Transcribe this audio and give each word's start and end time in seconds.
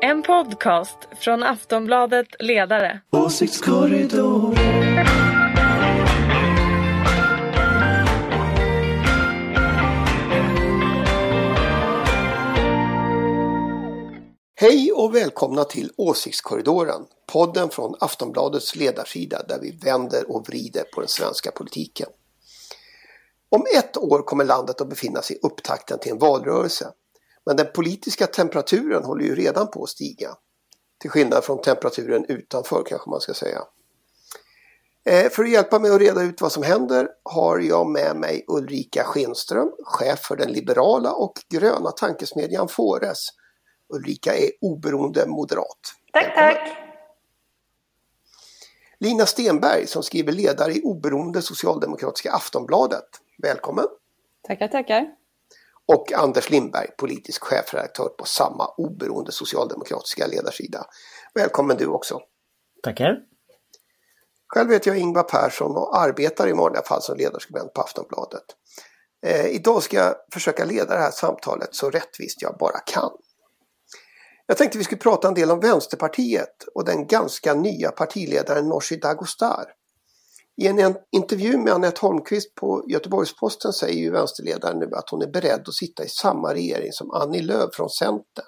En 0.00 0.22
podcast 0.22 0.98
från 1.20 1.42
Aftonbladet 1.42 2.26
Ledare. 2.38 3.00
Åsiktskorridor. 3.10 4.54
Hej 14.54 14.92
och 14.92 15.14
välkomna 15.14 15.64
till 15.64 15.92
Åsiktskorridoren, 15.96 17.06
podden 17.32 17.70
från 17.70 17.94
Aftonbladets 18.00 18.76
ledarsida 18.76 19.42
där 19.48 19.58
vi 19.60 19.70
vänder 19.70 20.30
och 20.30 20.48
vrider 20.48 20.84
på 20.94 21.00
den 21.00 21.08
svenska 21.08 21.50
politiken. 21.50 22.08
Om 23.50 23.64
ett 23.78 23.96
år 23.96 24.22
kommer 24.22 24.44
landet 24.44 24.80
att 24.80 24.88
befinna 24.88 25.22
sig 25.22 25.36
i 25.36 25.38
upptakten 25.42 25.98
till 25.98 26.12
en 26.12 26.18
valrörelse. 26.18 26.92
Men 27.48 27.56
den 27.56 27.66
politiska 27.74 28.26
temperaturen 28.26 29.04
håller 29.04 29.24
ju 29.24 29.34
redan 29.34 29.70
på 29.70 29.82
att 29.82 29.88
stiga. 29.88 30.30
Till 31.00 31.10
skillnad 31.10 31.44
från 31.44 31.62
temperaturen 31.62 32.24
utanför 32.28 32.82
kanske 32.86 33.10
man 33.10 33.20
ska 33.20 33.34
säga. 33.34 33.58
Eh, 35.04 35.30
för 35.30 35.44
att 35.44 35.50
hjälpa 35.50 35.78
mig 35.78 35.90
att 35.90 36.00
reda 36.00 36.22
ut 36.22 36.40
vad 36.40 36.52
som 36.52 36.62
händer 36.62 37.08
har 37.22 37.58
jag 37.58 37.86
med 37.86 38.16
mig 38.16 38.44
Ulrika 38.48 39.04
Schenström, 39.04 39.72
chef 39.84 40.18
för 40.18 40.36
den 40.36 40.52
liberala 40.52 41.12
och 41.12 41.32
gröna 41.50 41.90
tankesmedjan 41.90 42.68
Fores. 42.68 43.28
Ulrika 43.94 44.34
är 44.34 44.50
oberoende 44.60 45.26
moderat. 45.26 45.80
Tack, 46.12 46.34
tack. 46.34 46.76
Lina 49.00 49.26
Stenberg 49.26 49.86
som 49.86 50.02
skriver 50.02 50.32
ledare 50.32 50.72
i 50.72 50.82
oberoende 50.82 51.42
socialdemokratiska 51.42 52.32
Aftonbladet. 52.32 53.08
Välkommen! 53.42 53.86
Tackar, 54.48 54.68
tackar. 54.68 55.17
Och 55.92 56.12
Anders 56.12 56.50
Lindberg, 56.50 56.86
politisk 56.98 57.44
chefredaktör 57.44 58.08
på 58.08 58.24
samma 58.24 58.66
oberoende 58.66 59.32
socialdemokratiska 59.32 60.26
ledarsida. 60.26 60.86
Välkommen 61.34 61.76
du 61.76 61.86
också! 61.86 62.20
Tackar! 62.82 63.16
Själv 64.46 64.72
heter 64.72 64.90
jag 64.90 64.98
Ingvar 64.98 65.22
Persson 65.22 65.76
och 65.76 65.98
arbetar 65.98 66.48
i 66.48 66.52
vanliga 66.52 66.82
fall 66.82 67.02
som 67.02 67.16
ledarskribent 67.16 67.72
på 67.72 67.80
Aftonbladet. 67.80 68.44
Eh, 69.26 69.46
idag 69.46 69.82
ska 69.82 69.96
jag 69.96 70.14
försöka 70.32 70.64
leda 70.64 70.94
det 70.94 71.00
här 71.00 71.10
samtalet 71.10 71.74
så 71.74 71.90
rättvist 71.90 72.42
jag 72.42 72.56
bara 72.58 72.78
kan. 72.78 73.10
Jag 74.46 74.56
tänkte 74.56 74.78
vi 74.78 74.84
skulle 74.84 74.98
prata 74.98 75.28
en 75.28 75.34
del 75.34 75.50
om 75.50 75.60
Vänsterpartiet 75.60 76.64
och 76.74 76.84
den 76.84 77.06
ganska 77.06 77.54
nya 77.54 77.90
partiledaren 77.90 78.68
Nooshi 78.68 78.96
Dadgostar. 78.96 79.64
I 80.60 80.66
en 80.66 80.94
intervju 81.12 81.58
med 81.58 81.72
Anette 81.72 82.00
Holmqvist 82.00 82.54
på 82.54 82.84
Göteborgs-Posten 82.88 83.72
säger 83.72 84.00
ju 84.00 84.10
vänsterledaren 84.10 84.78
nu 84.78 84.90
att 84.92 85.10
hon 85.10 85.22
är 85.22 85.26
beredd 85.26 85.60
att 85.68 85.74
sitta 85.74 86.04
i 86.04 86.08
samma 86.08 86.54
regering 86.54 86.92
som 86.92 87.10
Annie 87.10 87.42
Lööf 87.42 87.74
från 87.74 87.90
Centern. 87.90 88.44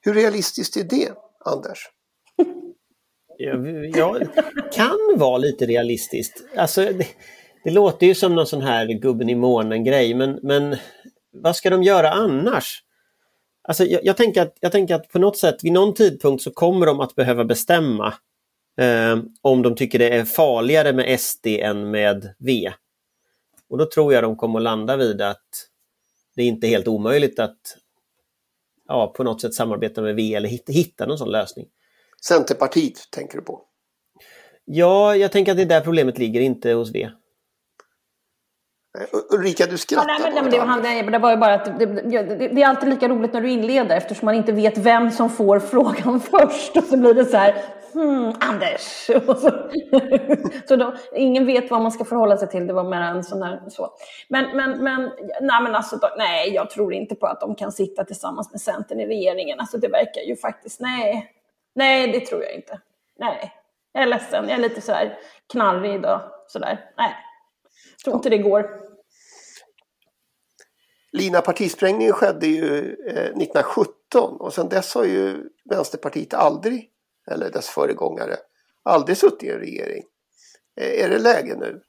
Hur 0.00 0.14
realistiskt 0.14 0.76
är 0.76 0.84
det, 0.84 1.12
Anders? 1.44 1.78
Ja, 3.40 3.54
ja 3.94 4.18
kan 4.72 4.98
vara 5.16 5.38
lite 5.38 5.66
realistiskt. 5.66 6.44
Alltså, 6.56 6.80
det, 6.80 7.06
det, 7.64 7.70
låter 7.70 8.06
ju 8.06 8.14
som 8.14 8.34
någon 8.34 8.46
sån 8.46 8.62
här 8.62 8.86
gubben 8.86 9.28
i 9.28 9.34
månen-grej, 9.34 10.14
men, 10.14 10.38
men 10.42 10.76
vad 11.32 11.56
ska 11.56 11.70
de 11.70 11.82
göra 11.82 12.10
annars? 12.10 12.82
Alltså, 13.68 13.84
jag, 13.84 14.04
jag, 14.04 14.16
tänker 14.16 14.42
att, 14.42 14.56
jag 14.60 14.72
tänker 14.72 14.94
att 14.94 15.08
på 15.08 15.18
något 15.18 15.36
sätt 15.36 15.56
vid 15.62 15.72
någon 15.72 15.94
tidpunkt 15.94 16.42
så 16.42 16.50
kommer 16.50 16.86
de 16.86 17.00
att 17.00 17.14
behöva 17.14 17.44
bestämma 17.44 18.14
eh, 18.78 19.18
om 19.42 19.62
de 19.62 19.74
tycker 19.74 19.98
det 19.98 20.08
är 20.08 20.24
farligare 20.24 20.92
med 20.92 21.20
SD 21.20 21.46
än 21.46 21.90
med 21.90 22.34
V. 22.38 22.72
Och 23.68 23.78
då 23.78 23.86
tror 23.86 24.14
jag 24.14 24.22
de 24.22 24.36
kommer 24.36 24.58
att 24.58 24.62
landa 24.62 24.96
vid 24.96 25.22
att 25.22 25.68
det 26.36 26.42
är 26.42 26.46
inte 26.46 26.66
är 26.66 26.68
helt 26.68 26.88
omöjligt 26.88 27.38
att 27.38 27.58
ja, 28.88 29.12
på 29.16 29.24
något 29.24 29.40
sätt 29.40 29.54
samarbeta 29.54 30.02
med 30.02 30.14
V 30.14 30.34
eller 30.34 30.48
hitta, 30.48 30.72
hitta 30.72 31.06
någon 31.06 31.18
sån 31.18 31.30
lösning. 31.30 31.66
Centerpartiet 32.26 33.10
tänker 33.10 33.38
du 33.38 33.44
på? 33.44 33.62
Ja, 34.64 35.16
jag 35.16 35.32
tänker 35.32 35.52
att 35.52 35.58
det 35.58 35.62
är 35.62 35.66
där 35.66 35.80
problemet 35.80 36.18
ligger, 36.18 36.40
inte 36.40 36.72
hos 36.72 36.94
V. 36.94 37.10
Ulrika, 39.30 39.66
du 39.66 39.78
skrattar. 39.78 40.08
Ja, 40.08 40.18
nej, 40.18 40.42
men, 40.42 40.50
nej, 40.82 41.02
men 41.02 41.06
det, 41.06 41.18
det, 41.18 41.18
var 41.18 41.30
ju 41.30 41.36
bara 41.36 41.54
att 41.54 41.78
det, 41.78 41.86
det, 41.86 42.22
det, 42.54 42.62
är 42.62 42.66
alltid 42.66 42.88
lika 42.88 43.08
roligt 43.08 43.32
när 43.32 43.40
du 43.40 43.50
inleder 43.50 43.96
eftersom 43.96 44.26
man 44.26 44.34
inte 44.34 44.52
vet 44.52 44.78
vem 44.78 45.10
som 45.10 45.30
får 45.30 45.60
frågan 45.60 46.20
först. 46.30 46.76
Och 46.76 46.84
så 46.84 46.96
blir 46.96 47.14
det 47.14 47.24
så 47.24 47.36
här, 47.36 47.54
hmm, 48.00 48.32
Anders. 48.40 49.06
så, 49.06 49.20
så 50.68 50.76
då, 50.76 50.94
ingen 51.14 51.46
vet 51.46 51.70
vad 51.70 51.82
man 51.82 51.92
ska 51.92 52.04
förhålla 52.04 52.36
sig 52.36 52.48
till. 52.48 52.66
Det 52.66 52.72
var 52.72 52.84
mer 52.84 53.00
en 53.00 53.24
sån 53.24 53.42
här 53.42 53.62
så. 53.68 53.90
Men, 54.28 54.56
men, 54.56 54.84
men, 54.84 55.02
nej, 55.40 55.62
men 55.62 55.74
alltså, 55.74 55.96
då, 55.96 56.08
nej, 56.18 56.54
jag 56.54 56.70
tror 56.70 56.92
inte 56.92 57.14
på 57.14 57.26
att 57.26 57.40
de 57.40 57.54
kan 57.54 57.72
sitta 57.72 58.04
tillsammans 58.04 58.50
med 58.50 58.60
Centern 58.60 59.00
i 59.00 59.06
regeringen. 59.06 59.60
Alltså 59.60 59.78
det 59.78 59.88
verkar 59.88 60.20
ju 60.20 60.36
faktiskt, 60.36 60.80
nej. 60.80 61.34
Nej, 61.74 62.12
det 62.12 62.20
tror 62.20 62.42
jag 62.42 62.54
inte. 62.54 62.80
Nej, 63.18 63.52
jag 63.92 64.02
är 64.02 64.06
ledsen. 64.06 64.48
Jag 64.48 64.58
är 64.58 64.62
lite 64.62 64.80
så 64.80 64.92
här 64.92 65.18
knarrig 65.52 65.94
idag. 65.94 66.20
Sådär. 66.46 66.90
Nej, 66.96 67.14
jag 67.92 68.04
tror 68.04 68.16
inte 68.16 68.30
det 68.30 68.38
går. 68.38 68.88
Lina, 71.12 71.40
partisprängningen 71.40 72.12
skedde 72.12 72.46
ju 72.46 72.96
eh, 73.08 73.24
1917 73.24 74.40
och 74.40 74.52
sedan 74.52 74.68
dess 74.68 74.94
har 74.94 75.04
ju 75.04 75.48
Vänsterpartiet 75.70 76.34
aldrig, 76.34 76.90
eller 77.30 77.50
dess 77.50 77.68
föregångare, 77.68 78.36
aldrig 78.82 79.16
suttit 79.16 79.42
i 79.42 79.50
en 79.50 79.58
regering. 79.58 80.02
Eh, 80.80 81.04
är 81.04 81.08
det 81.08 81.18
läge 81.18 81.56
nu? 81.56 81.80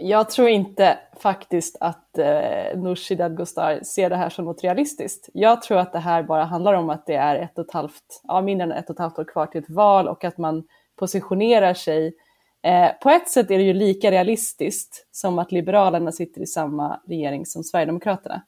Jag 0.00 0.30
tror 0.30 0.48
inte 0.48 0.98
faktiskt 1.20 1.76
att 1.80 2.18
eh, 2.18 2.78
Nooshi 2.78 3.14
Dadgostar 3.14 3.80
ser 3.82 4.10
det 4.10 4.16
här 4.16 4.30
som 4.30 4.44
något 4.44 4.64
realistiskt. 4.64 5.28
Jag 5.32 5.62
tror 5.62 5.78
att 5.78 5.92
det 5.92 5.98
här 5.98 6.22
bara 6.22 6.44
handlar 6.44 6.74
om 6.74 6.90
att 6.90 7.06
det 7.06 7.14
är 7.14 7.36
ett 7.36 7.58
och 7.58 7.64
ett 7.64 7.72
halvt, 7.72 8.20
ja, 8.22 8.40
mindre 8.40 8.64
än 8.64 8.72
ett 8.72 8.90
och 8.90 8.96
ett 8.96 9.00
halvt 9.00 9.18
år 9.18 9.24
kvar 9.24 9.46
till 9.46 9.62
ett 9.62 9.70
val 9.70 10.08
och 10.08 10.24
att 10.24 10.38
man 10.38 10.64
positionerar 10.96 11.74
sig 11.74 12.14
Eh, 12.62 12.92
på 13.02 13.10
ett 13.10 13.28
sätt 13.28 13.50
är 13.50 13.58
det 13.58 13.64
ju 13.64 13.72
lika 13.72 14.10
realistiskt 14.10 15.06
som 15.10 15.38
att 15.38 15.52
Liberalerna 15.52 16.12
sitter 16.12 16.40
i 16.40 16.46
samma 16.46 17.00
regering 17.08 17.46
som 17.46 17.64
Sverigedemokraterna. 17.64 18.42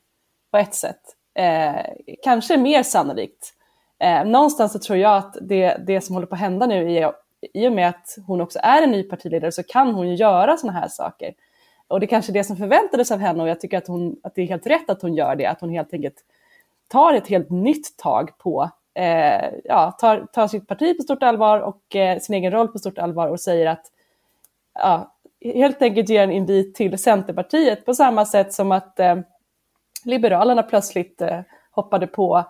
På 0.51 0.59
ett 0.59 0.75
sätt. 0.75 1.01
Eh, 1.35 1.87
kanske 2.23 2.57
mer 2.57 2.83
sannolikt. 2.83 3.55
Eh, 4.01 4.25
någonstans 4.25 4.73
så 4.73 4.79
tror 4.79 4.99
jag 4.99 5.17
att 5.17 5.37
det, 5.41 5.77
det 5.87 6.01
som 6.01 6.15
håller 6.15 6.27
på 6.27 6.35
att 6.35 6.41
hända 6.41 6.67
nu 6.67 6.93
är 6.93 7.13
i 7.53 7.69
och 7.69 7.73
med 7.73 7.89
att 7.89 8.19
hon 8.27 8.41
också 8.41 8.59
är 8.63 8.83
en 8.83 8.91
ny 8.91 9.03
partiledare 9.03 9.53
så 9.53 9.63
kan 9.63 9.95
hon 9.95 10.09
ju 10.09 10.15
göra 10.15 10.57
sådana 10.57 10.79
här 10.79 10.89
saker. 10.89 11.35
Och 11.89 12.01
det 12.01 12.07
är 12.07 12.09
kanske 12.09 12.33
det 12.33 12.45
som 12.45 12.57
förväntades 12.57 13.11
av 13.11 13.19
henne 13.19 13.43
och 13.43 13.49
jag 13.49 13.61
tycker 13.61 13.79
att, 13.79 13.87
hon, 13.87 14.17
att 14.23 14.35
det 14.35 14.43
är 14.43 14.47
helt 14.47 14.67
rätt 14.67 14.91
att 14.91 15.03
hon 15.03 15.15
gör 15.15 15.37
det, 15.37 15.47
att 15.47 15.61
hon 15.61 15.71
helt 15.71 15.95
enkelt 15.95 16.25
tar 16.89 17.15
ett 17.15 17.29
helt 17.29 17.51
nytt 17.51 17.97
tag 17.97 18.39
på, 18.39 18.71
eh, 18.95 19.51
ja, 19.65 19.97
tar, 20.01 20.27
tar 20.33 20.49
sitt 20.49 20.69
parti 20.69 20.97
på 20.97 21.03
stort 21.03 21.23
allvar 21.23 21.61
och 21.61 21.97
eh, 21.97 22.19
sin 22.19 22.35
egen 22.35 22.53
roll 22.53 22.69
på 22.69 22.79
stort 22.79 22.99
allvar 22.99 23.29
och 23.29 23.41
säger 23.41 23.67
att 23.67 23.87
ja, 24.75 25.15
helt 25.41 25.83
enkelt 25.83 26.09
ger 26.09 26.23
en 26.23 26.33
invit 26.33 26.75
till 26.75 26.99
Centerpartiet 26.99 27.85
på 27.85 27.95
samma 27.95 28.27
sätt 28.27 28.53
som 28.53 28.73
att 28.73 29.01
eh, 29.01 29.17
Liberalerna 30.05 30.63
plötsligt 30.63 31.21
eh, 31.21 31.41
hoppade 31.71 32.07
på 32.07 32.45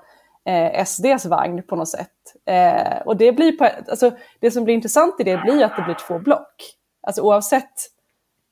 eh, 0.50 0.84
SDs 0.84 1.26
vagn 1.26 1.62
på 1.62 1.76
något 1.76 1.88
sätt. 1.88 2.10
Eh, 2.46 3.02
och 3.04 3.16
det, 3.16 3.32
blir 3.32 3.52
på, 3.52 3.64
alltså, 3.64 4.10
det 4.40 4.50
som 4.50 4.64
blir 4.64 4.74
intressant 4.74 5.20
i 5.20 5.24
det 5.24 5.36
blir 5.36 5.64
att 5.64 5.76
det 5.76 5.82
blir 5.82 5.96
två 6.06 6.18
block. 6.18 6.76
Alltså 7.02 7.22
oavsett 7.22 7.72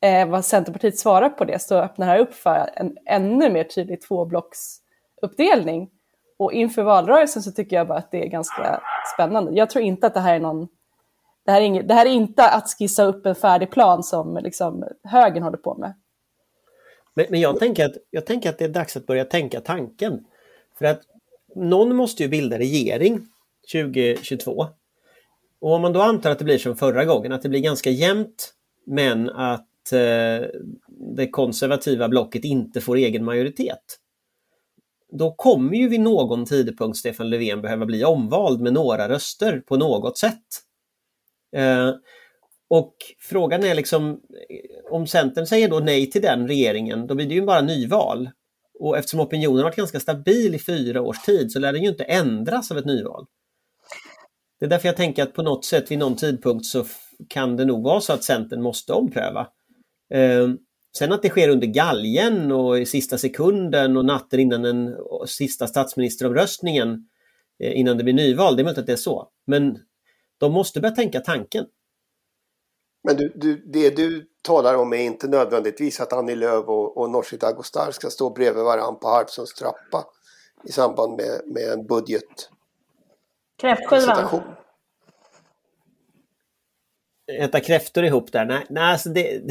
eh, 0.02 0.28
vad 0.28 0.44
Centerpartiet 0.44 0.98
svarar 0.98 1.28
på 1.28 1.44
det 1.44 1.62
så 1.62 1.76
öppnar 1.76 2.06
det 2.06 2.12
här 2.12 2.20
upp 2.20 2.34
för 2.34 2.70
en 2.74 2.96
ännu 3.06 3.50
mer 3.50 3.64
tydlig 3.64 4.00
tvåblocksuppdelning. 4.00 5.90
Och 6.38 6.52
inför 6.52 6.82
valrörelsen 6.82 7.42
så 7.42 7.52
tycker 7.52 7.76
jag 7.76 7.88
bara 7.88 7.98
att 7.98 8.10
det 8.10 8.24
är 8.24 8.28
ganska 8.28 8.80
spännande. 9.14 9.52
Jag 9.52 9.70
tror 9.70 9.84
inte 9.84 10.06
att 10.06 10.14
det 10.14 10.20
här 10.20 10.34
är 10.34 10.40
någon 10.40 10.68
det 11.44 11.52
här, 11.52 11.60
är 11.60 11.64
inget, 11.64 11.88
det 11.88 11.94
här 11.94 12.06
är 12.06 12.10
inte 12.10 12.48
att 12.48 12.68
skissa 12.78 13.04
upp 13.04 13.26
en 13.26 13.34
färdig 13.34 13.70
plan 13.70 14.02
som 14.02 14.38
liksom 14.42 14.84
högern 15.04 15.42
håller 15.42 15.56
på 15.56 15.74
med. 15.74 15.94
Men, 17.14 17.26
men 17.30 17.40
jag, 17.40 17.58
tänker 17.58 17.86
att, 17.86 17.96
jag 18.10 18.26
tänker 18.26 18.50
att 18.50 18.58
det 18.58 18.64
är 18.64 18.68
dags 18.68 18.96
att 18.96 19.06
börja 19.06 19.24
tänka 19.24 19.60
tanken. 19.60 20.24
För 20.78 20.84
att 20.84 21.00
någon 21.58 21.96
måste 21.96 22.22
ju 22.22 22.28
bilda 22.28 22.58
regering 22.58 23.26
2022. 23.72 24.66
Och 25.60 25.72
om 25.72 25.82
man 25.82 25.92
då 25.92 26.00
antar 26.00 26.30
att 26.30 26.38
det 26.38 26.44
blir 26.44 26.58
som 26.58 26.76
förra 26.76 27.04
gången, 27.04 27.32
att 27.32 27.42
det 27.42 27.48
blir 27.48 27.60
ganska 27.60 27.90
jämnt 27.90 28.54
men 28.86 29.30
att 29.30 29.92
eh, 29.92 30.46
det 31.16 31.28
konservativa 31.30 32.08
blocket 32.08 32.44
inte 32.44 32.80
får 32.80 32.96
egen 32.96 33.24
majoritet. 33.24 33.98
Då 35.12 35.34
kommer 35.34 35.76
ju 35.76 35.88
vid 35.88 36.00
någon 36.00 36.44
tidpunkt 36.44 36.98
Stefan 36.98 37.30
Löfven 37.30 37.62
behöva 37.62 37.86
bli 37.86 38.04
omvald 38.04 38.60
med 38.60 38.72
några 38.72 39.08
röster 39.08 39.62
på 39.66 39.76
något 39.76 40.18
sätt. 40.18 40.44
Eh, 41.56 41.90
och 42.70 42.94
frågan 43.18 43.64
är 43.64 43.74
liksom, 43.74 44.10
eh, 44.10 44.92
om 44.92 45.06
Centern 45.06 45.46
säger 45.46 45.68
då 45.68 45.80
nej 45.80 46.10
till 46.10 46.22
den 46.22 46.48
regeringen, 46.48 47.06
då 47.06 47.14
blir 47.14 47.26
det 47.26 47.34
ju 47.34 47.42
bara 47.42 47.60
nyval. 47.60 48.30
Och 48.78 48.98
eftersom 48.98 49.20
opinionen 49.20 49.56
har 49.56 49.64
varit 49.64 49.76
ganska 49.76 50.00
stabil 50.00 50.54
i 50.54 50.58
fyra 50.58 51.00
års 51.00 51.22
tid 51.22 51.52
så 51.52 51.58
lär 51.58 51.72
den 51.72 51.82
ju 51.82 51.88
inte 51.88 52.04
ändras 52.04 52.70
av 52.70 52.78
ett 52.78 52.84
nyval. 52.84 53.26
Det 54.60 54.66
är 54.66 54.70
därför 54.70 54.88
jag 54.88 54.96
tänker 54.96 55.22
att 55.22 55.34
på 55.34 55.42
något 55.42 55.64
sätt 55.64 55.90
vid 55.90 55.98
någon 55.98 56.16
tidpunkt 56.16 56.66
så 56.66 56.84
kan 57.28 57.56
det 57.56 57.64
nog 57.64 57.84
vara 57.84 58.00
så 58.00 58.12
att 58.12 58.24
Centern 58.24 58.62
måste 58.62 58.92
ompröva. 58.92 59.48
Eh, 60.14 60.48
sen 60.98 61.12
att 61.12 61.22
det 61.22 61.28
sker 61.28 61.48
under 61.48 61.66
galgen 61.66 62.52
och 62.52 62.78
i 62.78 62.86
sista 62.86 63.18
sekunden 63.18 63.96
och 63.96 64.04
natten 64.04 64.40
innan 64.40 64.62
den 64.62 64.96
sista 65.26 65.66
statsministeromröstningen 65.66 67.08
eh, 67.62 67.78
innan 67.78 67.98
det 67.98 68.04
blir 68.04 68.14
nyval. 68.14 68.56
Det 68.56 68.62
är 68.62 68.64
möjligt 68.64 68.78
att 68.78 68.86
det 68.86 68.92
är 68.92 68.96
så. 68.96 69.28
Men 69.46 69.78
de 70.38 70.52
måste 70.52 70.80
börja 70.80 70.94
tänka 70.94 71.20
tanken. 71.20 71.66
Men 73.04 73.16
du, 73.16 73.32
du, 73.36 73.62
det 73.72 73.90
du 73.90 74.26
talar 74.42 74.74
om 74.74 74.92
är 74.92 74.96
inte 74.96 75.28
nödvändigtvis 75.28 76.00
att 76.00 76.12
Annie 76.12 76.34
Lööf 76.34 76.68
och, 76.68 76.96
och 76.96 77.10
Nooshi 77.10 77.36
Dadgostar 77.36 77.90
ska 77.90 78.10
stå 78.10 78.30
bredvid 78.30 78.64
varandra 78.64 79.00
på 79.00 79.08
Harpsunds 79.08 79.54
trappa 79.54 80.04
i 80.64 80.72
samband 80.72 81.16
med, 81.16 81.40
med 81.46 81.72
en 81.72 81.86
budget 81.86 82.48
Kräftskivan. 83.60 84.42
Äta 87.40 87.60
kräftor 87.60 88.04
ihop 88.04 88.32
där? 88.32 88.44
Nej, 88.44 88.66
nej, 88.70 88.92
alltså 88.92 89.08
det, 89.08 89.42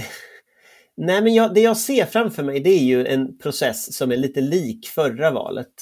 nej 0.97 1.21
men 1.21 1.33
jag, 1.33 1.53
det 1.53 1.61
jag 1.61 1.77
ser 1.77 2.05
framför 2.05 2.43
mig 2.43 2.59
det 2.59 2.69
är 2.69 2.83
ju 2.83 3.07
en 3.07 3.37
process 3.37 3.97
som 3.97 4.11
är 4.11 4.17
lite 4.17 4.41
lik 4.41 4.87
förra 4.87 5.31
valet. 5.31 5.73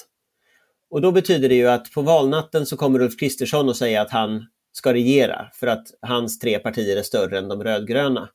Och 0.90 1.00
då 1.00 1.12
betyder 1.12 1.48
det 1.48 1.54
ju 1.54 1.68
att 1.68 1.92
på 1.92 2.02
valnatten 2.02 2.66
så 2.66 2.76
kommer 2.76 3.02
Ulf 3.02 3.18
Kristersson 3.18 3.68
att 3.68 3.76
säga 3.76 4.02
att 4.02 4.10
han 4.10 4.46
ska 4.76 4.92
regera 4.92 5.50
för 5.54 5.66
att 5.66 5.86
hans 6.00 6.38
tre 6.38 6.58
partier 6.58 6.96
är 6.96 7.02
större 7.02 7.38
än 7.38 7.48
de 7.48 7.64
rödgröna. 7.64 8.28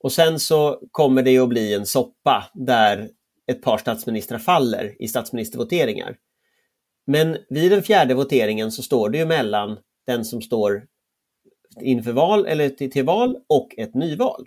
Och 0.00 0.12
sen 0.12 0.40
så 0.40 0.80
kommer 0.90 1.22
det 1.22 1.38
att 1.38 1.48
bli 1.48 1.74
en 1.74 1.86
soppa 1.86 2.50
där 2.54 3.08
ett 3.46 3.62
par 3.62 3.78
statsministrar 3.78 4.38
faller 4.38 5.02
i 5.02 5.08
statsministervoteringar. 5.08 6.16
Men 7.06 7.36
vid 7.48 7.70
den 7.70 7.82
fjärde 7.82 8.14
voteringen 8.14 8.72
så 8.72 8.82
står 8.82 9.10
det 9.10 9.18
ju 9.18 9.26
mellan 9.26 9.78
den 10.06 10.24
som 10.24 10.42
står 10.42 10.86
inför 11.80 12.12
val 12.12 12.46
eller 12.46 12.68
till, 12.68 12.90
till 12.90 13.04
val 13.04 13.36
och 13.48 13.74
ett 13.78 13.94
nyval. 13.94 14.46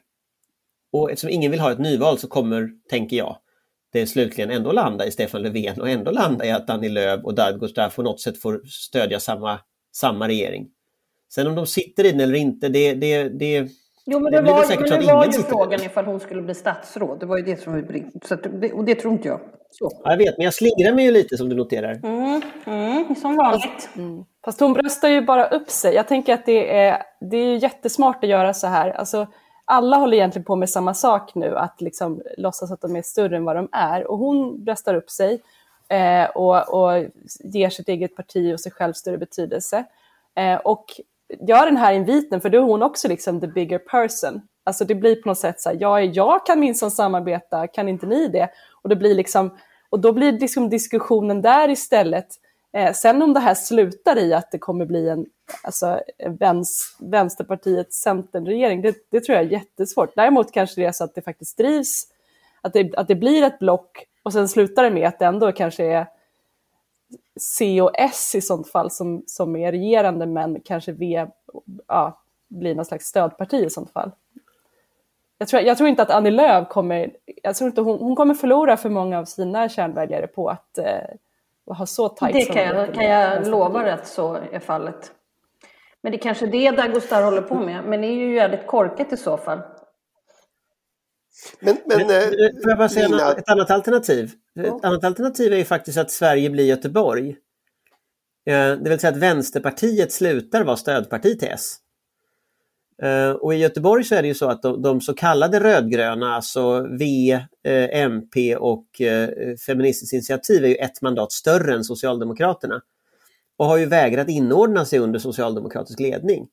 Och 0.91 1.11
eftersom 1.11 1.29
ingen 1.29 1.51
vill 1.51 1.59
ha 1.59 1.71
ett 1.71 1.79
nyval 1.79 2.17
så 2.17 2.27
kommer, 2.27 2.69
tänker 2.89 3.17
jag, 3.17 3.37
det 3.91 4.07
slutligen 4.07 4.51
ändå 4.51 4.71
landa 4.71 5.05
i 5.05 5.11
Stefan 5.11 5.41
Löfven 5.41 5.81
och 5.81 5.89
ändå 5.89 6.11
landa 6.11 6.45
i 6.45 6.51
att 6.51 6.69
Annie 6.69 6.89
Lööf 6.89 7.23
och 7.23 7.35
Dadgostar 7.35 7.89
på 7.89 8.03
något 8.03 8.21
sätt 8.21 8.41
får 8.41 8.61
stödja 8.65 9.19
samma, 9.19 9.59
samma 9.95 10.27
regering. 10.27 10.67
Sen 11.29 11.47
om 11.47 11.55
de 11.55 11.67
sitter 11.67 12.05
i 12.05 12.11
den 12.11 12.19
eller 12.19 12.35
inte, 12.35 12.69
det, 12.69 12.93
det, 12.93 13.29
det 13.29 13.69
Jo, 14.09 14.19
men 14.19 14.31
det, 14.31 14.41
det 14.41 14.51
var, 14.51 14.89
men 14.89 14.99
det 14.99 15.13
var 15.13 15.25
ju 15.25 15.31
frågan 15.31 15.83
ifall 15.83 16.05
hon 16.05 16.19
skulle 16.19 16.41
bli 16.41 16.53
statsråd. 16.53 17.19
Det 17.19 17.25
var 17.25 17.37
ju 17.37 17.43
det 17.43 17.61
som 17.61 17.73
var 17.73 17.83
så 18.27 18.35
det, 18.35 18.71
Och 18.73 18.85
det 18.85 18.95
tror 18.95 19.13
inte 19.13 19.27
jag. 19.27 19.39
Så. 19.71 19.91
Jag 20.03 20.17
vet, 20.17 20.37
men 20.37 20.45
jag 20.45 20.53
slingrar 20.53 20.93
mig 20.93 21.05
ju 21.05 21.11
lite 21.11 21.37
som 21.37 21.49
du 21.49 21.55
noterar. 21.55 21.99
Mm, 22.03 22.41
mm, 22.65 23.15
som 23.15 23.35
vanligt. 23.35 23.89
Mm. 23.95 24.23
Fast 24.45 24.59
hon 24.59 24.73
bröstar 24.73 25.09
ju 25.09 25.21
bara 25.21 25.47
upp 25.47 25.69
sig. 25.69 25.95
Jag 25.95 26.07
tänker 26.07 26.33
att 26.33 26.45
det 26.45 26.77
är, 26.77 27.03
det 27.19 27.37
är 27.37 27.63
jättesmart 27.63 28.23
att 28.23 28.29
göra 28.29 28.53
så 28.53 28.67
här. 28.67 28.89
Alltså, 28.89 29.27
alla 29.65 29.97
håller 29.97 30.17
egentligen 30.17 30.45
på 30.45 30.55
med 30.55 30.69
samma 30.69 30.93
sak 30.93 31.35
nu, 31.35 31.57
att 31.57 31.81
liksom 31.81 32.21
låtsas 32.37 32.71
att 32.71 32.81
de 32.81 32.95
är 32.95 33.01
större 33.01 33.37
än 33.37 33.45
vad 33.45 33.55
de 33.55 33.69
är. 33.71 34.07
Och 34.07 34.17
hon 34.17 34.63
bröstar 34.63 34.95
upp 34.95 35.09
sig 35.09 35.41
eh, 35.89 36.29
och, 36.29 36.73
och 36.73 37.05
ger 37.39 37.69
sitt 37.69 37.89
eget 37.89 38.15
parti 38.15 38.53
och 38.53 38.59
sig 38.59 38.71
själv 38.71 38.93
större 38.93 39.17
betydelse. 39.17 39.83
Eh, 40.35 40.55
och 40.55 40.85
gör 41.47 41.65
den 41.65 41.77
här 41.77 41.93
inviten, 41.93 42.41
för 42.41 42.49
då 42.49 42.57
är 42.57 42.61
hon 42.61 42.83
också 42.83 43.07
liksom 43.07 43.41
the 43.41 43.47
bigger 43.47 43.79
person. 43.79 44.41
Alltså 44.63 44.85
det 44.85 44.95
blir 44.95 45.15
på 45.15 45.29
något 45.29 45.37
sätt 45.37 45.61
så 45.61 45.69
här, 45.69 45.77
ja, 45.79 46.01
jag 46.01 46.45
kan 46.45 46.59
minsann 46.59 46.91
samarbeta, 46.91 47.67
kan 47.67 47.89
inte 47.89 48.05
ni 48.05 48.27
det? 48.27 48.49
Och, 48.81 48.89
det 48.89 48.95
blir 48.95 49.15
liksom, 49.15 49.57
och 49.89 49.99
då 49.99 50.13
blir 50.13 50.31
liksom 50.31 50.69
diskussionen 50.69 51.41
där 51.41 51.69
istället. 51.69 52.27
Eh, 52.73 52.93
sen 52.93 53.21
om 53.21 53.33
det 53.33 53.39
här 53.39 53.53
slutar 53.53 54.17
i 54.17 54.33
att 54.33 54.51
det 54.51 54.57
kommer 54.57 54.85
bli 54.85 55.09
en 55.09 55.25
alltså, 55.63 56.01
väns, 56.39 56.97
Vänsterpartiets 56.99 58.01
Centerregering, 58.01 58.81
det, 58.81 58.95
det 59.11 59.19
tror 59.19 59.35
jag 59.35 59.45
är 59.45 59.51
jättesvårt. 59.51 60.15
Däremot 60.15 60.51
kanske 60.51 60.81
det 60.81 60.87
är 60.87 60.91
så 60.91 61.03
att 61.03 61.15
det 61.15 61.21
faktiskt 61.21 61.57
drivs, 61.57 62.03
att 62.61 62.73
det, 62.73 62.95
att 62.95 63.07
det 63.07 63.15
blir 63.15 63.43
ett 63.43 63.59
block 63.59 64.05
och 64.23 64.33
sen 64.33 64.47
slutar 64.47 64.83
det 64.83 64.91
med 64.91 65.07
att 65.07 65.19
det 65.19 65.25
ändå 65.25 65.51
kanske 65.51 65.85
är 65.85 66.07
C 67.39 67.81
och 67.81 67.91
S 67.93 68.35
i 68.35 68.41
sånt 68.41 68.71
fall 68.71 68.91
som, 68.91 69.23
som 69.27 69.55
är 69.55 69.71
regerande 69.71 70.25
men 70.25 70.61
kanske 70.61 70.91
V 70.91 71.27
ja, 71.87 72.21
blir 72.47 72.75
någon 72.75 72.85
slags 72.85 73.05
stödparti 73.05 73.65
i 73.65 73.69
sånt 73.69 73.91
fall. 73.91 74.11
Jag 75.37 75.47
tror, 75.47 75.61
jag 75.61 75.77
tror 75.77 75.89
inte 75.89 76.01
att 76.01 76.09
Annie 76.09 76.31
Lööf 76.31 76.69
kommer, 76.69 77.11
jag 77.43 77.55
tror 77.55 77.67
inte 77.67 77.81
hon, 77.81 77.99
hon 77.99 78.15
kommer 78.15 78.33
förlora 78.33 78.77
för 78.77 78.89
många 78.89 79.19
av 79.19 79.25
sina 79.25 79.69
kärnväljare 79.69 80.27
på 80.27 80.49
att 80.49 80.77
eh, 80.77 81.75
ha 81.75 81.85
så 81.85 82.09
tajt 82.09 82.33
Det 82.33 82.45
kan 82.45 82.63
jag, 82.63 82.93
kan 82.93 83.05
jag 83.05 83.47
lova 83.47 83.93
att 83.93 84.07
så 84.07 84.37
är 84.51 84.59
fallet. 84.59 85.11
Men 86.01 86.11
det 86.11 86.17
är 86.17 86.21
kanske 86.21 86.45
det 86.45 86.71
Dagostar 86.71 87.23
håller 87.23 87.41
på 87.41 87.55
med, 87.55 87.83
men 87.85 88.01
det 88.01 88.07
är 88.07 88.15
ju 88.15 88.35
jävligt 88.35 88.67
korkat 88.67 89.13
i 89.13 89.17
så 89.17 89.37
fall. 89.37 89.61
Men, 91.59 91.77
men, 91.85 92.07
men 92.07 92.09
eh, 92.09 92.49
får 92.63 92.71
jag 92.71 92.91
säga 92.91 93.07
Nina... 93.07 93.33
ett 93.33 93.49
annat 93.49 93.71
alternativ? 93.71 94.31
Ett 94.59 94.85
annat 94.85 95.03
alternativ 95.03 95.53
är 95.53 95.57
ju 95.57 95.65
faktiskt 95.65 95.97
att 95.97 96.11
Sverige 96.11 96.49
blir 96.49 96.65
Göteborg. 96.65 97.35
Eh, 98.47 98.71
det 98.71 98.89
vill 98.89 98.99
säga 98.99 99.11
att 99.11 99.17
Vänsterpartiet 99.17 100.11
slutar 100.11 100.63
vara 100.63 100.77
stödparti 100.77 101.39
till 101.39 101.49
S. 101.51 101.75
Eh, 103.01 103.31
och 103.31 103.53
i 103.53 103.57
Göteborg 103.57 104.03
så 104.03 104.15
är 104.15 104.21
det 104.21 104.27
ju 104.27 104.33
så 104.33 104.49
att 104.49 104.61
de, 104.61 104.81
de 104.81 105.01
så 105.01 105.13
kallade 105.13 105.59
rödgröna, 105.59 106.35
alltså 106.35 106.87
V, 106.99 107.31
eh, 107.63 108.01
MP 108.01 108.55
och 108.55 108.87
Feministiskt 109.65 110.13
initiativ 110.13 110.63
är 110.63 110.67
ju 110.67 110.75
ett 110.75 111.01
mandat 111.01 111.31
större 111.31 111.73
än 111.73 111.83
Socialdemokraterna. 111.83 112.81
Och 113.57 113.65
har 113.65 113.77
ju 113.77 113.85
vägrat 113.85 114.29
inordna 114.29 114.85
sig 114.85 114.99
under 114.99 115.19
socialdemokratisk 115.19 115.99
ledning. 115.99 116.47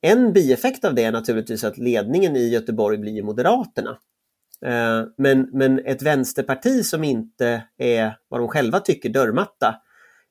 En 0.00 0.32
bieffekt 0.32 0.84
av 0.84 0.94
det 0.94 1.04
är 1.04 1.12
naturligtvis 1.12 1.64
att 1.64 1.78
ledningen 1.78 2.36
i 2.36 2.48
Göteborg 2.48 2.98
blir 2.98 3.22
Moderaterna. 3.22 3.98
Eh, 4.62 5.04
men, 5.16 5.48
men 5.52 5.78
ett 5.78 6.02
vänsterparti 6.02 6.84
som 6.84 7.04
inte 7.04 7.62
är 7.78 8.18
vad 8.28 8.40
de 8.40 8.48
själva 8.48 8.80
tycker 8.80 9.08
dörrmatta 9.08 9.74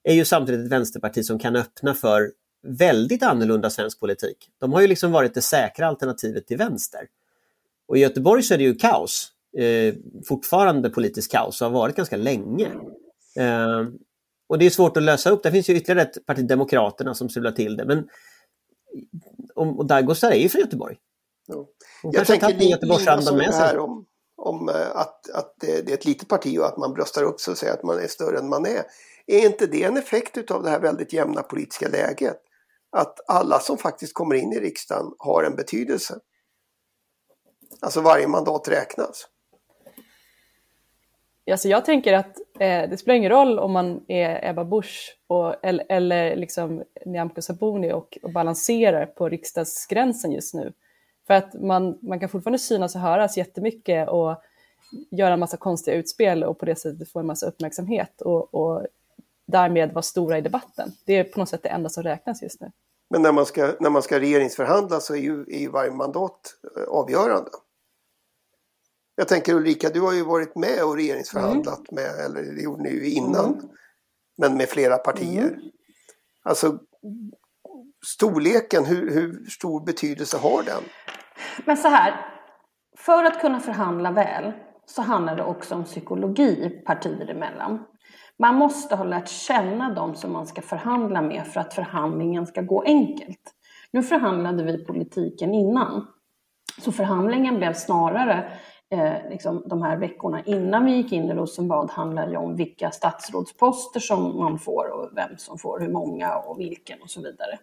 är 0.04 0.14
ju 0.14 0.26
samtidigt 0.26 0.66
ett 0.66 0.72
vänsterparti 0.72 1.26
som 1.26 1.40
kan 1.40 1.56
öppna 1.56 1.94
för 1.94 2.32
väldigt 2.68 3.24
annorlunda 3.24 3.70
svensk 3.70 4.00
politik. 4.00 4.38
De 4.60 4.74
har 4.74 4.82
ju 4.82 4.88
liksom 4.88 5.12
varit 5.12 5.34
det 5.34 5.42
säkra 5.42 5.88
alternativet 5.88 6.48
till 6.48 6.58
vänster. 6.58 7.02
Och 7.88 7.98
i 7.98 8.00
Göteborg 8.00 8.44
så 8.44 8.54
är 8.54 8.58
det 8.58 8.64
ju 8.64 8.76
kaos. 8.76 9.32
Eh, 9.58 9.94
fortfarande 10.28 10.90
politiskt 10.90 11.32
kaos 11.32 11.62
och 11.62 11.68
har 11.68 11.74
varit 11.80 11.96
ganska 11.96 12.18
länge. 12.18 12.68
Eh, 13.36 13.86
och 14.48 14.60
det 14.60 14.66
är 14.66 14.70
svårt 14.70 14.98
att 14.98 15.04
lösa 15.04 15.30
upp. 15.30 15.44
Det 15.44 15.52
finns 15.52 15.70
ju 15.70 15.76
ytterligare 15.76 16.10
ett 16.10 16.26
parti, 16.26 16.48
Demokraterna, 16.48 17.14
som 17.14 17.30
strular 17.30 17.52
till 17.52 17.78
det. 17.78 17.86
Men 17.86 18.08
och 19.56 19.86
Dagostar 19.86 20.31
är 20.31 20.36
ju 20.36 20.50
från 20.50 20.62
Göteborg. 20.62 20.98
Ja. 21.48 21.66
Jag 22.04 22.28
tänker 22.28 22.50
Göteborgsanda 22.50 23.34
med 23.34 23.54
sig. 23.54 23.62
Här 23.62 23.78
om, 23.78 24.06
om 24.36 24.69
eh, 24.69 24.96
att, 24.96 25.30
att 25.30 25.56
det 25.60 25.90
är 25.90 25.94
ett 25.94 26.06
litet 26.06 26.28
parti 26.28 26.60
och 26.60 26.66
att 26.66 26.78
man 26.78 26.94
bröstar 26.94 27.24
upp 27.24 27.40
sig 27.40 27.52
och 27.52 27.57
säger 27.57 27.74
att 27.74 27.84
man 27.84 28.00
är 28.00 28.07
större 28.07 28.40
än 28.40 28.50
man 28.50 28.66
är. 28.66 28.84
Är 29.28 29.46
inte 29.46 29.68
det 29.68 29.84
en 29.84 29.98
effekt 29.98 30.52
av 30.52 30.63
det 30.63 30.69
här 30.69 30.80
väldigt 30.80 31.13
jämna 31.13 31.44
politiska 31.44 31.90
läget? 31.90 32.42
Att 32.90 33.30
alla 33.30 33.59
som 33.59 33.78
faktiskt 33.78 34.14
kommer 34.14 34.35
in 34.35 34.54
i 34.54 34.59
riksdagen 34.59 35.06
har 35.18 35.44
en 35.44 35.56
betydelse. 35.56 36.19
Alltså 37.80 38.02
varje 38.02 38.28
mandat 38.28 38.68
räknas. 38.68 39.28
Alltså 41.52 41.68
jag 41.68 41.85
tänker 41.85 42.14
att 42.14 42.38
eh, 42.59 42.90
det 42.90 42.97
spelar 42.97 43.16
ingen 43.16 43.31
roll 43.31 43.59
om 43.59 43.71
man 43.71 44.06
är 44.07 44.50
Ebba 44.50 44.64
Busch 44.64 45.18
och, 45.28 45.66
eller, 45.66 45.85
eller 45.90 46.35
liksom 46.35 46.83
Nyamko 47.06 47.42
Sabuni 47.42 47.94
och, 47.94 48.18
och 48.21 48.31
balanserar 48.31 49.06
på 49.06 49.30
riksdagsgränsen 49.30 50.31
just 50.31 50.54
nu. 50.54 50.74
För 51.28 51.33
att 51.33 51.54
man, 51.54 51.97
man 52.02 52.19
kan 52.19 52.30
fortfarande 52.30 52.59
synas 52.59 52.95
och 52.95 53.02
höras 53.02 53.38
jättemycket 53.38 54.09
och 54.09 54.35
göra 55.12 55.33
en 55.33 55.40
massa 55.40 55.57
konstiga 55.57 55.97
utspel 55.97 56.44
och 56.44 56.59
på 56.59 56.66
det 56.66 56.76
sättet 56.76 57.12
få 57.12 57.19
en 57.19 57.26
massa 57.26 57.47
uppmärksamhet 57.47 58.21
och, 58.21 58.54
och 58.54 58.88
därmed 59.47 59.94
vara 59.94 60.02
stora 60.02 60.38
i 60.38 60.42
debatten. 60.42 60.92
Det 61.06 61.14
är 61.14 61.24
på 61.24 61.40
något 61.40 61.50
sätt 61.50 61.64
det 61.64 61.69
enda 61.69 61.90
som 61.90 62.04
räknas 62.04 62.42
just 62.42 62.62
nu. 62.62 62.71
Men 63.09 63.21
när 63.21 63.31
man 63.31 63.45
ska, 63.45 63.74
när 63.80 63.90
man 63.90 64.02
ska 64.02 64.19
regeringsförhandla 64.19 65.00
så 65.00 65.14
är 65.14 65.19
ju, 65.19 65.42
är 65.42 65.59
ju 65.59 65.69
varje 65.69 65.92
mandat 65.92 66.56
eh, 66.78 66.83
avgörande. 66.83 67.50
Jag 69.16 69.28
tänker 69.28 69.54
Ulrika, 69.54 69.90
du 69.90 70.02
har 70.02 70.14
ju 70.14 70.24
varit 70.24 70.56
med 70.56 70.84
och 70.84 70.95
regeringsförhandlat 70.95 71.92
mm. 71.92 72.04
med, 72.04 72.26
eller 72.26 72.42
det 72.56 72.62
gjorde 72.62 72.84
ni 72.84 72.90
ju 72.90 73.10
innan, 73.10 73.45
mm. 73.45 73.69
men 74.38 74.57
med 74.57 74.69
flera 74.69 74.98
partier. 74.98 75.48
Mm. 75.48 75.60
Alltså 76.44 76.80
storleken, 78.06 78.86
hur, 78.86 79.12
hur 79.12 79.45
stor 79.50 79.86
betydelse 79.86 80.38
har 80.38 80.64
den? 80.64 80.84
Men 81.66 81.78
så 81.78 81.88
här, 81.88 82.26
för 82.98 83.24
att 83.24 83.42
kunna 83.42 83.60
förhandla 83.60 84.12
väl 84.12 84.54
så 84.86 85.02
handlar 85.02 85.36
det 85.36 85.44
också 85.44 85.76
om 85.76 85.84
psykologi 85.84 86.69
partier 86.86 87.30
emellan. 87.30 87.84
Man 88.40 88.56
måste 88.56 88.95
ha 88.95 89.04
lärt 89.04 89.30
känna 89.30 89.94
dem 89.94 90.16
som 90.16 90.34
man 90.34 90.48
ska 90.48 90.62
förhandla 90.62 91.22
med 91.22 91.48
för 91.48 91.60
att 91.60 91.74
förhandlingen 91.74 92.45
ska 92.45 92.62
gå 92.62 92.84
enkelt. 92.84 93.54
Nu 93.92 94.04
förhandlade 94.04 94.64
vi 94.64 94.86
politiken 94.86 95.54
innan, 95.54 96.07
så 96.81 96.92
förhandlingen 96.92 97.57
blev 97.57 97.74
snarare 97.74 98.52
eh, 98.95 99.30
liksom 99.30 99.64
de 99.66 99.81
här 99.81 99.97
veckorna 99.97 100.42
innan 100.45 100.85
vi 100.85 100.92
gick 100.92 101.11
in 101.11 101.30
i 101.30 101.33
Rosenbad 101.33 101.90
handlade 101.92 102.31
ju 102.31 102.37
om 102.37 102.56
vilka 102.56 102.92
statsrådsposter 102.92 103.99
som 103.99 104.37
man 104.37 104.59
får 104.59 104.90
och 104.90 105.09
vem 105.16 105.37
som 105.37 105.57
får 105.57 105.80
hur 105.80 105.90
många 105.90 106.35
och 106.37 106.59
vilken 106.59 107.02
och 107.02 107.09
så 107.09 107.21
vidare. 107.21 107.59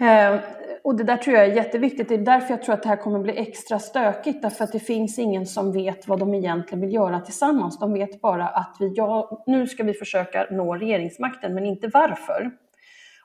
Eh, 0.00 0.40
och 0.84 0.96
det 0.96 1.04
där 1.04 1.16
tror 1.16 1.36
jag 1.36 1.46
är 1.46 1.52
jätteviktigt. 1.52 2.08
Det 2.08 2.14
är 2.14 2.18
därför 2.18 2.50
jag 2.50 2.62
tror 2.62 2.74
att 2.74 2.82
det 2.82 2.88
här 2.88 2.96
kommer 2.96 3.18
bli 3.18 3.38
extra 3.38 3.78
stökigt. 3.78 4.42
Därför 4.42 4.64
att 4.64 4.72
det 4.72 4.80
finns 4.80 5.18
ingen 5.18 5.46
som 5.46 5.72
vet 5.72 6.08
vad 6.08 6.18
de 6.18 6.34
egentligen 6.34 6.80
vill 6.80 6.94
göra 6.94 7.20
tillsammans. 7.20 7.78
De 7.78 7.92
vet 7.92 8.20
bara 8.20 8.48
att 8.48 8.76
vi, 8.80 8.92
ja, 8.96 9.44
nu 9.46 9.66
ska 9.66 9.82
vi 9.82 9.94
försöka 9.94 10.46
nå 10.50 10.74
regeringsmakten, 10.74 11.54
men 11.54 11.66
inte 11.66 11.90
varför. 11.92 12.50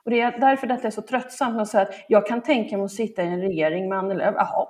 Och 0.04 0.10
det 0.10 0.20
är 0.20 0.40
därför 0.40 0.66
detta 0.66 0.86
är 0.86 0.90
så 0.90 1.02
tröttsamt. 1.02 1.60
Att 1.60 1.68
säga 1.68 1.82
att 1.82 1.94
jag 2.08 2.26
kan 2.26 2.42
tänka 2.42 2.76
mig 2.76 2.84
att 2.84 2.92
sitta 2.92 3.22
i 3.22 3.26
en 3.26 3.40
regering 3.40 3.88
med 3.88 3.98
Annie 3.98 4.14
Lööf. 4.14 4.34
Jaha, 4.36 4.68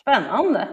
spännande. 0.00 0.68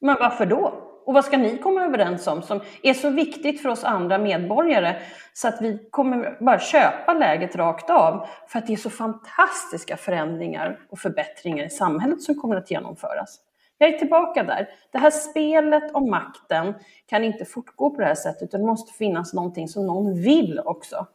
Men 0.00 0.16
varför 0.20 0.46
då? 0.46 0.86
Och 1.06 1.14
vad 1.14 1.24
ska 1.24 1.38
ni 1.38 1.58
komma 1.58 1.84
överens 1.84 2.26
om 2.26 2.42
som 2.42 2.60
är 2.82 2.94
så 2.94 3.10
viktigt 3.10 3.62
för 3.62 3.68
oss 3.68 3.84
andra 3.84 4.18
medborgare 4.18 4.96
så 5.32 5.48
att 5.48 5.62
vi 5.62 5.88
kommer 5.90 6.38
bara 6.40 6.58
köpa 6.58 7.14
läget 7.14 7.56
rakt 7.56 7.90
av 7.90 8.26
för 8.48 8.58
att 8.58 8.66
det 8.66 8.72
är 8.72 8.76
så 8.76 8.90
fantastiska 8.90 9.96
förändringar 9.96 10.78
och 10.90 10.98
förbättringar 10.98 11.64
i 11.64 11.70
samhället 11.70 12.22
som 12.22 12.34
kommer 12.34 12.56
att 12.56 12.70
genomföras. 12.70 13.40
Jag 13.78 13.94
är 13.94 13.98
tillbaka 13.98 14.44
där. 14.44 14.68
Det 14.92 14.98
här 14.98 15.10
spelet 15.10 15.94
om 15.94 16.10
makten 16.10 16.74
kan 17.06 17.24
inte 17.24 17.44
fortgå 17.44 17.90
på 17.90 18.00
det 18.00 18.06
här 18.06 18.14
sättet 18.14 18.42
utan 18.42 18.60
det 18.60 18.66
måste 18.66 18.92
finnas 18.92 19.34
någonting 19.34 19.68
som 19.68 19.86
någon 19.86 20.22
vill 20.22 20.60
också. 20.64 21.06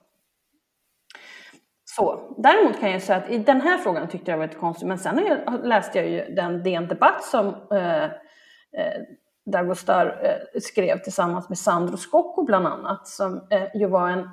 Så, 1.96 2.34
däremot 2.38 2.80
kan 2.80 2.92
jag 2.92 3.02
säga 3.02 3.18
att 3.18 3.30
i 3.30 3.38
den 3.38 3.62
här 3.62 3.78
frågan 3.78 4.08
tyckte 4.08 4.32
jag 4.32 4.38
var 4.38 4.48
lite 4.48 4.60
konstigt, 4.60 4.88
men 4.88 4.98
sen 4.98 5.40
läste 5.64 5.98
jag 5.98 6.10
ju 6.10 6.36
den 6.36 6.64
DN 6.64 6.88
Debatt 6.88 7.24
som 7.24 7.48
eh, 7.72 8.04
eh, 8.04 9.02
Dagostar 9.46 10.20
eh, 10.24 10.60
skrev 10.62 10.98
tillsammans 10.98 11.50
med 11.50 11.58
Sandro 11.58 11.98
Scocco 11.98 12.44
bland 12.44 12.68
annat, 12.68 13.08
som 13.08 13.48
eh, 13.50 13.76
ju 13.76 13.88
var 13.88 14.10
en 14.10 14.30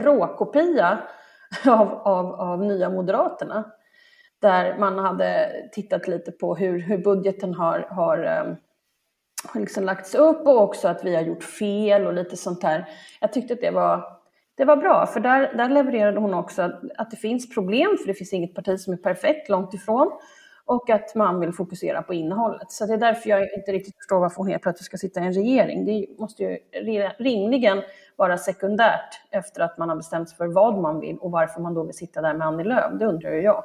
råkopia 0.00 0.98
av, 1.66 1.88
av, 1.88 2.26
av 2.40 2.64
Nya 2.64 2.90
Moderaterna. 2.90 3.64
Där 4.40 4.78
man 4.78 4.98
hade 4.98 5.50
tittat 5.72 6.08
lite 6.08 6.32
på 6.32 6.56
hur, 6.56 6.78
hur 6.78 6.98
budgeten 6.98 7.54
har, 7.54 7.80
har, 7.80 8.24
eh, 8.24 8.54
liksom 9.60 9.84
lagts 9.84 10.14
upp 10.14 10.46
och 10.46 10.62
också 10.62 10.88
att 10.88 11.04
vi 11.04 11.14
har 11.14 11.22
gjort 11.22 11.44
fel 11.44 12.06
och 12.06 12.14
lite 12.14 12.36
sånt 12.36 12.60
där. 12.60 12.88
Jag 13.20 13.32
tyckte 13.32 13.54
att 13.54 13.60
det 13.60 13.70
var, 13.70 14.04
det 14.56 14.64
var 14.64 14.76
bra, 14.76 15.06
för 15.06 15.20
där, 15.20 15.54
där 15.56 15.68
levererade 15.68 16.20
hon 16.20 16.34
också 16.34 16.62
att, 16.62 16.80
att 16.96 17.10
det 17.10 17.16
finns 17.16 17.54
problem, 17.54 17.96
för 18.00 18.06
det 18.06 18.14
finns 18.14 18.32
inget 18.32 18.54
parti 18.54 18.80
som 18.80 18.92
är 18.92 18.96
perfekt, 18.96 19.48
långt 19.48 19.74
ifrån 19.74 20.12
och 20.66 20.90
att 20.90 21.14
man 21.14 21.40
vill 21.40 21.52
fokusera 21.52 22.02
på 22.02 22.14
innehållet. 22.14 22.72
Så 22.72 22.86
det 22.86 22.94
är 22.94 22.98
därför 22.98 23.30
jag 23.30 23.52
inte 23.54 23.72
riktigt 23.72 23.96
förstår 23.96 24.20
varför 24.20 24.36
hon 24.36 24.48
helt 24.48 24.62
plötsligt 24.62 24.86
ska 24.86 24.96
sitta 24.96 25.20
i 25.20 25.26
en 25.26 25.32
regering. 25.32 25.84
Det 25.84 26.06
måste 26.18 26.42
ju 26.42 26.58
rimligen 27.18 27.82
vara 28.16 28.38
sekundärt 28.38 29.20
efter 29.30 29.60
att 29.60 29.78
man 29.78 29.88
har 29.88 29.96
bestämt 29.96 30.28
sig 30.28 30.36
för 30.36 30.46
vad 30.46 30.78
man 30.78 31.00
vill 31.00 31.18
och 31.18 31.30
varför 31.30 31.60
man 31.60 31.74
då 31.74 31.82
vill 31.82 31.94
sitta 31.94 32.20
där 32.20 32.34
med 32.34 32.46
Annie 32.46 32.64
Lööf. 32.64 32.98
Det 32.98 33.06
undrar 33.06 33.30
ju 33.30 33.40
jag. 33.40 33.64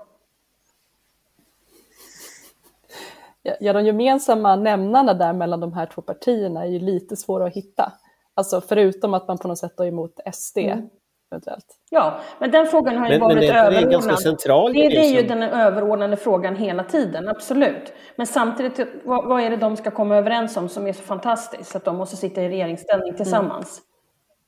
Ja, 3.59 3.73
de 3.73 3.85
gemensamma 3.85 4.55
nämnarna 4.55 5.13
där 5.13 5.33
mellan 5.33 5.59
de 5.59 5.73
här 5.73 5.85
två 5.85 6.01
partierna 6.01 6.63
är 6.63 6.69
ju 6.69 6.79
lite 6.79 7.15
svåra 7.15 7.45
att 7.45 7.53
hitta. 7.53 7.93
Alltså 8.39 8.61
förutom 8.61 9.13
att 9.13 9.27
man 9.27 9.37
på 9.37 9.47
något 9.47 9.57
sätt 9.57 9.79
är 9.79 9.85
emot 9.85 10.19
SD. 10.33 10.57
Mm 10.57 10.89
eventuellt. 11.31 11.65
Ja, 11.89 12.19
men 12.39 12.51
den 12.51 12.67
frågan 12.67 12.97
har 12.97 13.05
ju 13.05 13.11
men, 13.11 13.19
varit 13.19 13.35
men 13.35 13.43
det, 13.43 13.53
överordnad. 13.53 14.03
Det 14.03 14.13
är, 14.13 14.15
central 14.15 14.73
det, 14.73 14.89
det 14.89 14.97
är 14.97 15.21
ju 15.21 15.27
den 15.27 15.43
överordnade 15.43 16.17
frågan 16.17 16.55
hela 16.55 16.83
tiden, 16.83 17.27
absolut. 17.27 17.93
Men 18.15 18.27
samtidigt, 18.27 18.79
vad, 19.03 19.27
vad, 19.27 19.41
är 19.41 19.49
det 19.49 19.57
de 19.57 19.77
ska 19.77 19.91
komma 19.91 20.17
överens 20.17 20.57
om 20.57 20.69
som 20.69 20.87
är 20.87 20.93
så 20.93 21.01
fantastiskt, 21.01 21.75
att 21.75 21.85
de 21.85 21.97
måste 21.97 22.15
sitta 22.15 22.43
i 22.43 22.49
regeringsställning 22.49 23.09
mm. 23.09 23.17
tillsammans? 23.17 23.81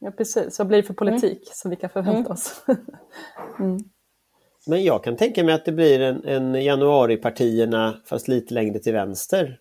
Mm. 0.02 0.12
Ja, 0.12 0.18
precis. 0.18 0.60
Vad 0.60 0.68
blir 0.68 0.78
det 0.78 0.88
för 0.88 0.94
politik 0.94 1.32
mm. 1.32 1.54
som 1.54 1.70
vi 1.72 1.76
kan 1.76 1.90
förvänta 1.90 2.20
mm. 2.20 2.32
oss? 2.32 2.64
mm. 3.60 3.78
Men 4.68 4.84
jag 4.84 5.04
kan 5.04 5.16
tänka 5.16 5.44
mig 5.44 5.56
att 5.56 5.66
det 5.66 5.72
blir 5.72 6.02
en, 6.02 6.26
en 6.26 6.64
januaripartierna 6.64 7.94
fast 8.06 8.28
lite 8.28 8.54
längre 8.54 8.80
till 8.80 8.94
vänster 8.94 9.60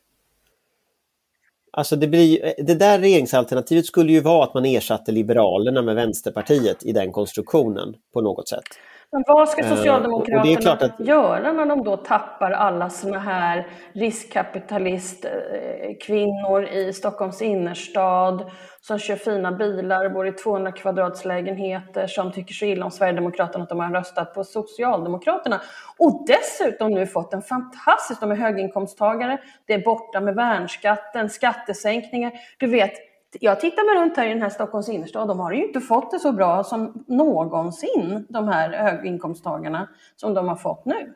Alltså 1.72 1.96
det, 1.96 2.06
blir, 2.06 2.54
det 2.58 2.74
där 2.74 2.98
regeringsalternativet 2.98 3.86
skulle 3.86 4.12
ju 4.12 4.20
vara 4.20 4.44
att 4.44 4.54
man 4.54 4.64
ersatte 4.64 5.12
Liberalerna 5.12 5.82
med 5.82 5.94
Vänsterpartiet 5.94 6.84
i 6.84 6.92
den 6.92 7.12
konstruktionen 7.12 7.94
på 8.12 8.20
något 8.20 8.48
sätt. 8.48 8.64
Men 9.12 9.24
vad 9.26 9.48
ska 9.48 9.62
eh, 9.62 9.68
Socialdemokraterna 9.68 10.72
att... 10.72 11.00
göra 11.00 11.52
när 11.52 11.66
de 11.66 11.84
då 11.84 11.96
tappar 11.96 12.50
alla 12.50 12.90
såna 12.90 13.18
här 13.18 13.66
riskkapitalistkvinnor 13.92 16.64
i 16.64 16.92
Stockholms 16.92 17.42
innerstad 17.42 18.50
som 18.80 18.98
kör 18.98 19.16
fina 19.16 19.52
bilar, 19.52 20.08
bor 20.08 20.28
i 20.28 20.32
200 20.32 20.72
kvadratslägenheter, 20.72 22.06
som 22.06 22.32
tycker 22.32 22.54
så 22.54 22.64
illa 22.64 22.84
om 22.84 22.90
Sverigedemokraterna 22.90 23.62
att 23.62 23.68
de 23.68 23.80
har 23.80 23.90
röstat 23.90 24.34
på 24.34 24.44
Socialdemokraterna. 24.44 25.60
Och 25.98 26.26
dessutom 26.26 26.90
nu 26.90 27.06
fått 27.06 27.34
en 27.34 27.42
fantastisk, 27.42 28.20
de 28.20 28.30
är 28.30 28.36
höginkomsttagare, 28.36 29.38
det 29.66 29.74
är 29.74 29.84
borta 29.84 30.20
med 30.20 30.34
värnskatten, 30.34 31.30
skattesänkningar. 31.30 32.32
Du 32.58 32.66
vet, 32.66 33.09
jag 33.40 33.60
tittar 33.60 33.94
mig 33.94 34.02
runt 34.02 34.16
här 34.16 34.26
i 34.26 34.28
den 34.28 34.42
här 34.42 34.50
Stockholms 34.50 34.88
innerstad, 34.88 35.28
de 35.28 35.40
har 35.40 35.52
ju 35.52 35.66
inte 35.66 35.80
fått 35.80 36.10
det 36.10 36.18
så 36.18 36.32
bra 36.32 36.64
som 36.64 37.04
någonsin, 37.06 38.26
de 38.28 38.48
här 38.48 38.70
höginkomsttagarna, 38.70 39.88
som 40.16 40.34
de 40.34 40.48
har 40.48 40.56
fått 40.56 40.84
nu. 40.84 41.14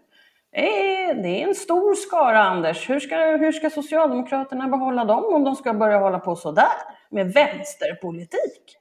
Det 0.52 1.42
är, 1.42 1.48
en 1.48 1.54
stor 1.54 1.94
skara, 1.94 2.44
Anders. 2.44 2.90
Hur 2.90 3.00
ska, 3.00 3.16
hur 3.16 3.52
ska 3.52 3.70
Socialdemokraterna 3.70 4.68
behålla 4.68 5.04
dem 5.04 5.24
om 5.24 5.44
de 5.44 5.56
ska 5.56 5.74
börja 5.74 5.98
hålla 5.98 6.18
på 6.18 6.36
så 6.36 6.52
där 6.52 6.66
med 7.10 7.32
vänsterpolitik? 7.32 8.76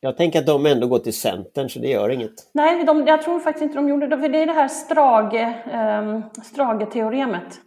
Jag 0.00 0.16
tänker 0.16 0.38
att 0.38 0.46
de 0.46 0.66
ändå 0.66 0.86
går 0.86 0.98
till 0.98 1.18
Centern, 1.18 1.68
så 1.68 1.78
det 1.78 1.88
gör 1.88 2.10
inget. 2.10 2.50
Nej, 2.52 2.84
de, 2.84 3.06
jag 3.06 3.22
tror 3.22 3.40
faktiskt 3.40 3.62
inte 3.62 3.74
de 3.74 3.88
gjorde 3.88 4.06
det. 4.06 4.18
För 4.18 4.28
det 4.28 4.42
är 4.42 4.46
det 4.46 4.52
här 4.52 4.68
Strage, 4.68 5.34
eh, 5.34 6.20
Strage-teoremet. 6.44 7.60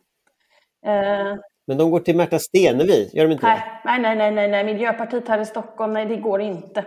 Eh, 0.86 1.38
men 1.66 1.78
de 1.78 1.92
går 1.92 2.00
till 2.00 2.18
Märta 2.18 2.40
Stenevi, 2.40 3.10
gör 3.14 3.26
de 3.28 3.32
inte 3.32 3.46
nej, 3.46 3.82
det? 3.84 4.02
Nej, 4.02 4.16
nej, 4.16 4.32
nej, 4.32 4.48
nej, 4.48 4.64
Miljöpartiet 4.64 5.28
här 5.28 5.40
i 5.40 5.46
Stockholm, 5.46 5.94
nej 5.94 6.06
det 6.06 6.16
går 6.16 6.42
inte. 6.42 6.86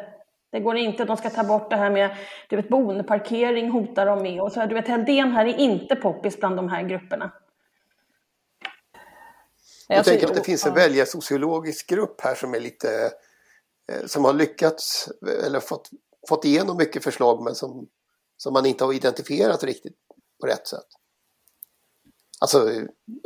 Det 0.52 0.60
går 0.60 0.76
inte, 0.76 1.04
de 1.04 1.16
ska 1.16 1.30
ta 1.30 1.44
bort 1.44 1.70
det 1.70 1.76
här 1.76 1.90
med 1.90 2.16
du 2.48 2.56
vet, 2.56 2.68
boendeparkering, 2.68 3.70
hotar 3.70 4.06
de 4.06 4.22
med. 4.22 4.40
Och 4.40 4.52
så, 4.52 4.66
du 4.66 4.74
vet, 4.74 4.88
Heldén 4.88 5.32
här 5.32 5.46
är 5.46 5.58
inte 5.58 5.96
poppis 5.96 6.40
bland 6.40 6.56
de 6.56 6.68
här 6.68 6.82
grupperna. 6.82 7.32
Jag, 9.88 10.04
tänker 10.04 10.26
att 10.26 10.34
det 10.34 10.44
finns 10.44 10.66
en 10.66 10.74
väljarsociologisk 10.74 11.90
grupp 11.90 12.20
här 12.20 12.34
som 12.34 12.54
är 12.54 12.60
lite 12.60 12.88
eh, 13.92 14.06
som 14.06 14.24
har 14.24 14.32
lyckats 14.32 15.08
eller 15.46 15.60
fått, 15.60 15.90
fått 16.28 16.44
igenom 16.44 16.76
mycket 16.76 17.04
förslag 17.04 17.44
men 17.44 17.54
som, 17.54 17.88
som 18.36 18.52
man 18.52 18.66
inte 18.66 18.84
har 18.84 18.92
identifierat 18.92 19.64
riktigt 19.64 19.96
på 20.40 20.46
rätt 20.46 20.66
sätt. 20.66 20.86
Alltså 22.40 22.70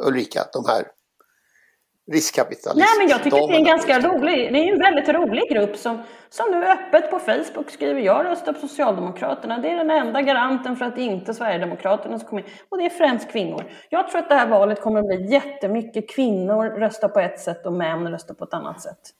Ulrika, 0.03 0.47
de 0.53 0.65
här 0.69 0.85
riskkapitalister. 2.13 2.77
Nej, 2.77 2.99
men 2.99 3.09
jag 3.09 3.23
tycker 3.23 3.49
det 3.49 3.55
är 3.55 3.59
en 3.59 3.65
ganska 3.65 4.01
rolig, 4.01 4.53
det 4.53 4.59
är 4.59 4.73
en 4.73 4.79
väldigt 4.79 5.09
rolig 5.09 5.51
grupp 5.51 5.77
som, 5.77 6.03
som 6.29 6.51
nu 6.51 6.65
öppet 6.67 7.11
på 7.11 7.19
Facebook 7.19 7.71
skriver 7.71 8.01
jag 8.01 8.27
röstar 8.27 8.53
på 8.53 8.59
Socialdemokraterna. 8.59 9.59
Det 9.59 9.71
är 9.71 9.77
den 9.77 9.91
enda 9.91 10.23
garanten 10.23 10.77
för 10.77 10.85
att 10.85 10.99
inte 10.99 11.35
Sverigedemokraterna 11.35 12.19
ska 12.19 12.29
komma 12.29 12.41
in. 12.41 12.47
Och 12.69 12.79
det 12.79 12.85
är 12.85 12.91
främst 12.91 13.33
kvinnor. 13.33 13.65
Jag 13.89 14.09
tror 14.09 14.19
att 14.19 14.29
det 14.29 14.35
här 14.35 14.49
valet 14.49 14.81
kommer 14.81 15.01
att 15.01 15.07
bli 15.07 15.33
jättemycket 15.33 16.11
kvinnor 16.11 16.65
röstar 16.65 17.09
på 17.09 17.21
ett 17.21 17.41
sätt 17.41 17.67
och 17.67 17.73
män 17.73 18.09
röstar 18.09 18.35
på 18.35 18.45
ett 18.45 18.55
annat 18.55 18.83
sätt. 18.83 19.15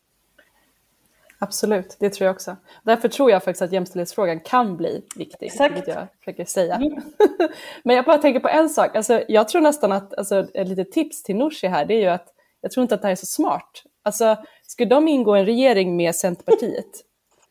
Absolut, 1.43 1.97
det 2.01 2.11
tror 2.11 2.27
jag 2.27 2.35
också. 2.35 2.57
Därför 2.83 3.09
tror 3.09 3.31
jag 3.31 3.45
faktiskt 3.45 3.63
att 3.63 3.73
jämställdhetsfrågan 3.73 4.41
kan 4.41 4.77
bli 4.77 5.03
viktig, 5.17 5.47
Exakt. 5.47 5.77
vilket 5.77 5.95
jag 5.95 6.07
försöker 6.19 6.45
säga. 6.45 6.75
Mm. 6.75 7.01
Men 7.83 7.97
jag 7.97 8.05
bara 8.05 8.19
tänker 8.19 8.41
på 8.41 8.49
en 8.49 8.69
sak, 8.69 8.97
alltså, 8.97 9.23
jag 9.29 9.49
tror 9.49 9.63
nästan 9.63 9.93
att, 9.93 10.15
alltså, 10.15 10.47
ett 10.55 10.69
litet 10.69 10.93
tips 10.93 11.23
till 11.23 11.37
Nooshi 11.37 11.67
här, 11.67 11.85
det 11.85 11.95
är 11.95 12.01
ju 12.01 12.07
att 12.07 12.30
jag 12.61 12.73
tror 12.73 12.83
inte 12.83 12.95
att 12.95 13.03
det 13.03 13.09
här 13.09 13.13
är 13.13 13.17
så 13.17 13.27
smart. 13.27 13.83
Alltså, 14.03 14.37
ska 14.63 14.85
de 14.85 15.09
ingå 15.09 15.37
i 15.37 15.41
en 15.41 15.47
regering 15.47 15.97
med 15.97 16.15
Centerpartiet? 16.17 16.91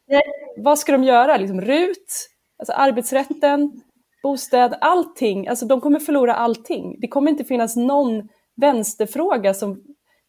Vad 0.58 0.80
ska 0.80 0.92
de 0.92 1.04
göra? 1.04 1.38
Liksom 1.38 1.62
RUT, 1.62 2.30
alltså 2.60 2.74
arbetsrätten, 2.74 3.82
bostad, 4.24 4.76
allting. 4.82 5.48
Alltså 5.48 5.66
de 5.66 5.82
kommer 5.82 6.00
förlora 6.00 6.36
allting. 6.36 7.00
Det 7.00 7.08
kommer 7.08 7.32
inte 7.32 7.44
finnas 7.44 7.76
någon 7.76 8.30
vänsterfråga 8.56 9.54
som 9.54 9.84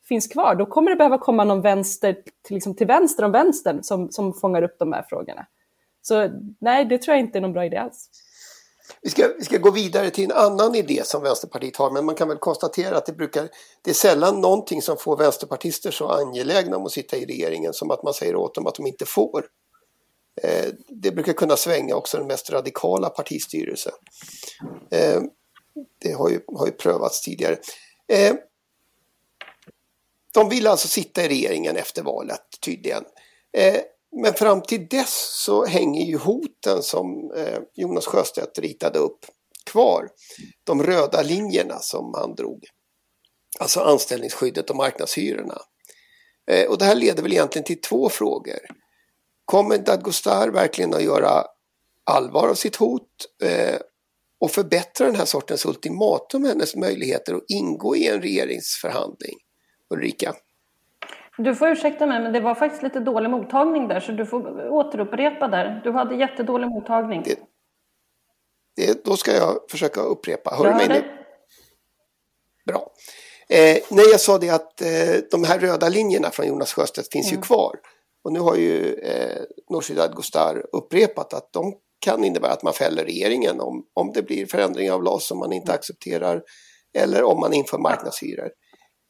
finns 0.08 0.28
kvar. 0.28 0.54
Då 0.54 0.66
kommer 0.66 0.90
det 0.90 0.96
behöva 0.96 1.18
komma 1.18 1.44
någon 1.44 1.60
vänster 1.60 2.12
till, 2.42 2.54
liksom, 2.54 2.76
till 2.76 2.86
vänster 2.86 3.24
om 3.24 3.32
vänstern 3.32 3.82
som, 3.82 4.10
som 4.10 4.32
fångar 4.32 4.62
upp 4.62 4.78
de 4.78 4.92
här 4.92 5.04
frågorna. 5.08 5.46
Så 6.02 6.30
nej, 6.60 6.84
det 6.84 6.98
tror 6.98 7.16
jag 7.16 7.24
inte 7.24 7.38
är 7.38 7.42
någon 7.42 7.52
bra 7.52 7.64
idé 7.64 7.76
alls. 7.76 8.10
Vi 9.02 9.10
ska, 9.10 9.28
vi 9.38 9.44
ska 9.44 9.58
gå 9.58 9.70
vidare 9.70 10.10
till 10.10 10.24
en 10.24 10.32
annan 10.32 10.74
idé 10.74 11.02
som 11.04 11.22
Vänsterpartiet 11.22 11.76
har 11.76 11.90
men 11.90 12.04
man 12.04 12.14
kan 12.14 12.28
väl 12.28 12.38
konstatera 12.38 12.96
att 12.96 13.06
det, 13.06 13.12
brukar, 13.12 13.48
det 13.82 13.90
är 13.90 13.94
sällan 13.94 14.40
någonting 14.40 14.82
som 14.82 14.96
får 14.96 15.16
vänsterpartister 15.16 15.90
så 15.90 16.08
angelägna 16.08 16.76
om 16.76 16.86
att 16.86 16.92
sitta 16.92 17.16
i 17.16 17.26
regeringen 17.26 17.72
som 17.72 17.90
att 17.90 18.02
man 18.02 18.14
säger 18.14 18.36
åt 18.36 18.54
dem 18.54 18.66
att 18.66 18.74
de 18.74 18.86
inte 18.86 19.06
får. 19.06 19.46
Eh, 20.42 20.66
det 20.88 21.10
brukar 21.10 21.32
kunna 21.32 21.56
svänga 21.56 21.94
också 21.94 22.16
den 22.16 22.26
mest 22.26 22.50
radikala 22.50 23.10
partistyrelse. 23.10 23.90
Eh, 24.90 25.22
det 25.98 26.12
har 26.12 26.28
ju, 26.28 26.40
har 26.56 26.66
ju 26.66 26.72
prövats 26.72 27.20
tidigare. 27.20 27.56
Eh, 28.08 28.34
de 30.34 30.48
vill 30.48 30.66
alltså 30.66 30.88
sitta 30.88 31.24
i 31.24 31.28
regeringen 31.28 31.76
efter 31.76 32.02
valet 32.02 32.40
tydligen. 32.60 33.04
Eh, 33.52 33.76
men 34.16 34.34
fram 34.34 34.62
till 34.62 34.88
dess 34.88 35.42
så 35.44 35.64
hänger 35.64 36.04
ju 36.04 36.16
hoten 36.16 36.82
som 36.82 37.32
eh, 37.36 37.58
Jonas 37.74 38.06
Sjöstedt 38.06 38.58
ritade 38.58 38.98
upp 38.98 39.26
kvar. 39.66 40.08
De 40.64 40.82
röda 40.82 41.22
linjerna 41.22 41.78
som 41.78 42.14
han 42.14 42.34
drog. 42.34 42.64
Alltså 43.58 43.80
anställningsskyddet 43.80 44.70
och 44.70 44.76
marknadshyrorna. 44.76 45.58
Eh, 46.50 46.68
och 46.68 46.78
det 46.78 46.84
här 46.84 46.94
leder 46.94 47.22
väl 47.22 47.32
egentligen 47.32 47.64
till 47.64 47.80
två 47.80 48.08
frågor. 48.08 48.58
Kommer 49.44 49.78
Dadgostar 49.78 50.48
verkligen 50.48 50.94
att 50.94 51.02
göra 51.02 51.44
allvar 52.04 52.48
av 52.48 52.54
sitt 52.54 52.76
hot 52.76 53.08
eh, 53.42 53.80
och 54.40 54.50
förbättra 54.50 55.06
den 55.06 55.16
här 55.16 55.24
sortens 55.24 55.66
ultimatum 55.66 56.44
hennes 56.44 56.76
möjligheter 56.76 57.34
att 57.34 57.44
ingå 57.48 57.96
i 57.96 58.06
en 58.06 58.22
regeringsförhandling? 58.22 59.38
Ulrika? 59.94 60.34
Du 61.44 61.54
får 61.54 61.68
ursäkta 61.68 62.06
mig, 62.06 62.22
men 62.22 62.32
det 62.32 62.40
var 62.40 62.54
faktiskt 62.54 62.82
lite 62.82 63.00
dålig 63.00 63.30
mottagning 63.30 63.88
där, 63.88 64.00
så 64.00 64.12
du 64.12 64.26
får 64.26 64.68
återupprepa 64.68 65.48
där. 65.48 65.80
Du 65.84 65.92
hade 65.92 66.14
jättedålig 66.14 66.68
mottagning. 66.68 67.22
Det, 67.22 67.38
det, 68.76 69.04
då 69.04 69.16
ska 69.16 69.32
jag 69.32 69.58
försöka 69.70 70.00
upprepa. 70.00 70.50
Hör 70.50 70.64
du 70.64 70.74
mig 70.74 70.88
nu? 70.88 71.04
Bra. 72.66 72.92
Eh, 73.48 73.78
nej, 73.90 74.06
jag 74.10 74.20
sa 74.20 74.38
det 74.38 74.50
att 74.50 74.80
eh, 74.80 74.88
de 75.30 75.44
här 75.44 75.58
röda 75.58 75.88
linjerna 75.88 76.30
från 76.30 76.46
Jonas 76.46 76.72
Sjöstedt 76.72 77.12
finns 77.12 77.30
mm. 77.30 77.40
ju 77.40 77.42
kvar. 77.42 77.76
Och 78.24 78.32
nu 78.32 78.40
har 78.40 78.56
ju 78.56 78.94
eh, 78.94 79.42
Nooshi 79.70 79.94
Dadgostar 79.94 80.66
upprepat 80.72 81.34
att 81.34 81.52
de 81.52 81.74
kan 82.00 82.24
innebära 82.24 82.52
att 82.52 82.62
man 82.62 82.72
fäller 82.72 83.04
regeringen 83.04 83.60
om, 83.60 83.84
om 83.94 84.12
det 84.12 84.22
blir 84.22 84.46
förändringar 84.46 84.92
av 84.92 85.02
LAS 85.02 85.26
som 85.26 85.38
man 85.38 85.52
inte 85.52 85.72
accepterar 85.72 86.42
eller 86.98 87.22
om 87.22 87.40
man 87.40 87.52
inför 87.52 87.78
marknadshyror. 87.78 88.50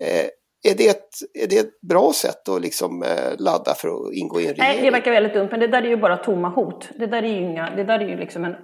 Eh, 0.04 0.26
är 0.62 0.74
det, 0.74 0.88
ett, 0.88 1.08
är 1.34 1.46
det 1.48 1.58
ett 1.58 1.80
bra 1.80 2.12
sätt 2.14 2.48
att 2.48 2.62
liksom, 2.62 3.02
eh, 3.02 3.38
ladda 3.38 3.74
för 3.74 3.88
att 3.88 4.14
ingå 4.14 4.40
i 4.40 4.46
en 4.46 4.54
regering? 4.54 4.74
Nej, 4.74 4.82
det 4.82 4.90
verkar 4.90 5.10
väldigt 5.10 5.34
dumt, 5.34 5.48
men 5.50 5.60
det 5.60 5.66
där 5.66 5.82
är 5.82 5.88
ju 5.88 5.96
bara 5.96 6.16
tomma 6.16 6.48
hot. 6.48 6.88
Det 6.98 7.06
där 7.06 7.22
är 7.22 7.28
ju, 7.28 7.36
inga, 7.36 7.70
det 7.76 7.84
där 7.84 7.98
är 7.98 8.08
ju 8.08 8.16
liksom 8.16 8.44
en, 8.44 8.56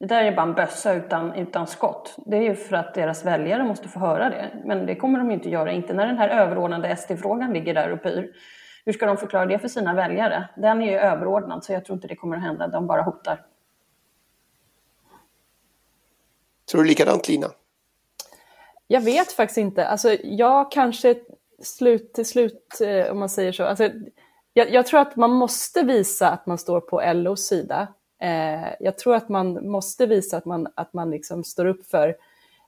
det 0.00 0.06
där 0.06 0.24
är 0.24 0.36
bara 0.36 0.42
en 0.42 0.54
bössa 0.54 0.94
utan, 0.94 1.34
utan 1.34 1.66
skott. 1.66 2.14
Det 2.26 2.36
är 2.36 2.42
ju 2.42 2.54
för 2.54 2.76
att 2.76 2.94
deras 2.94 3.24
väljare 3.24 3.64
måste 3.64 3.88
få 3.88 4.00
höra 4.00 4.30
det. 4.30 4.62
Men 4.64 4.86
det 4.86 4.96
kommer 4.96 5.18
de 5.18 5.28
ju 5.28 5.34
inte 5.34 5.50
göra, 5.50 5.72
inte 5.72 5.94
när 5.94 6.06
den 6.06 6.18
här 6.18 6.28
överordnade 6.28 6.96
SD-frågan 6.96 7.52
ligger 7.52 7.74
där 7.74 7.92
och 7.92 8.02
pyr. 8.02 8.32
Hur 8.84 8.92
ska 8.92 9.06
de 9.06 9.16
förklara 9.16 9.46
det 9.46 9.58
för 9.58 9.68
sina 9.68 9.94
väljare? 9.94 10.48
Den 10.56 10.82
är 10.82 10.90
ju 10.90 10.98
överordnad, 10.98 11.64
så 11.64 11.72
jag 11.72 11.84
tror 11.84 11.96
inte 11.96 12.08
det 12.08 12.16
kommer 12.16 12.36
att 12.36 12.42
hända. 12.42 12.68
De 12.68 12.86
bara 12.86 13.02
hotar. 13.02 13.40
Tror 16.70 16.82
du 16.82 16.88
likadant, 16.88 17.28
Lina? 17.28 17.46
Jag 18.94 19.00
vet 19.00 19.32
faktiskt 19.32 19.58
inte. 19.58 19.86
Alltså, 19.86 20.16
jag 20.22 20.72
kanske 20.72 21.14
slut 21.62 22.12
till 22.12 22.26
slut, 22.26 22.80
eh, 22.80 23.12
om 23.12 23.18
man 23.18 23.28
säger 23.28 23.52
så. 23.52 23.64
Alltså, 23.64 23.90
jag, 24.52 24.70
jag, 24.70 24.86
tror 24.86 25.00
att 25.00 25.16
man 25.16 25.30
måste 25.30 25.82
visa 25.82 26.30
att 26.30 26.46
man 26.46 26.58
står 26.58 26.80
på 26.80 27.02
LOs 27.14 27.46
sida. 27.46 27.88
Eh, 28.22 28.68
jag 28.80 28.98
tror 28.98 29.14
att 29.14 29.28
man 29.28 29.70
måste 29.70 30.06
visa 30.06 30.36
att 30.36 30.44
man, 30.44 30.66
att 30.74 30.92
man 30.92 31.10
liksom 31.10 31.44
står 31.44 31.66
upp 31.66 31.86
för 31.86 32.16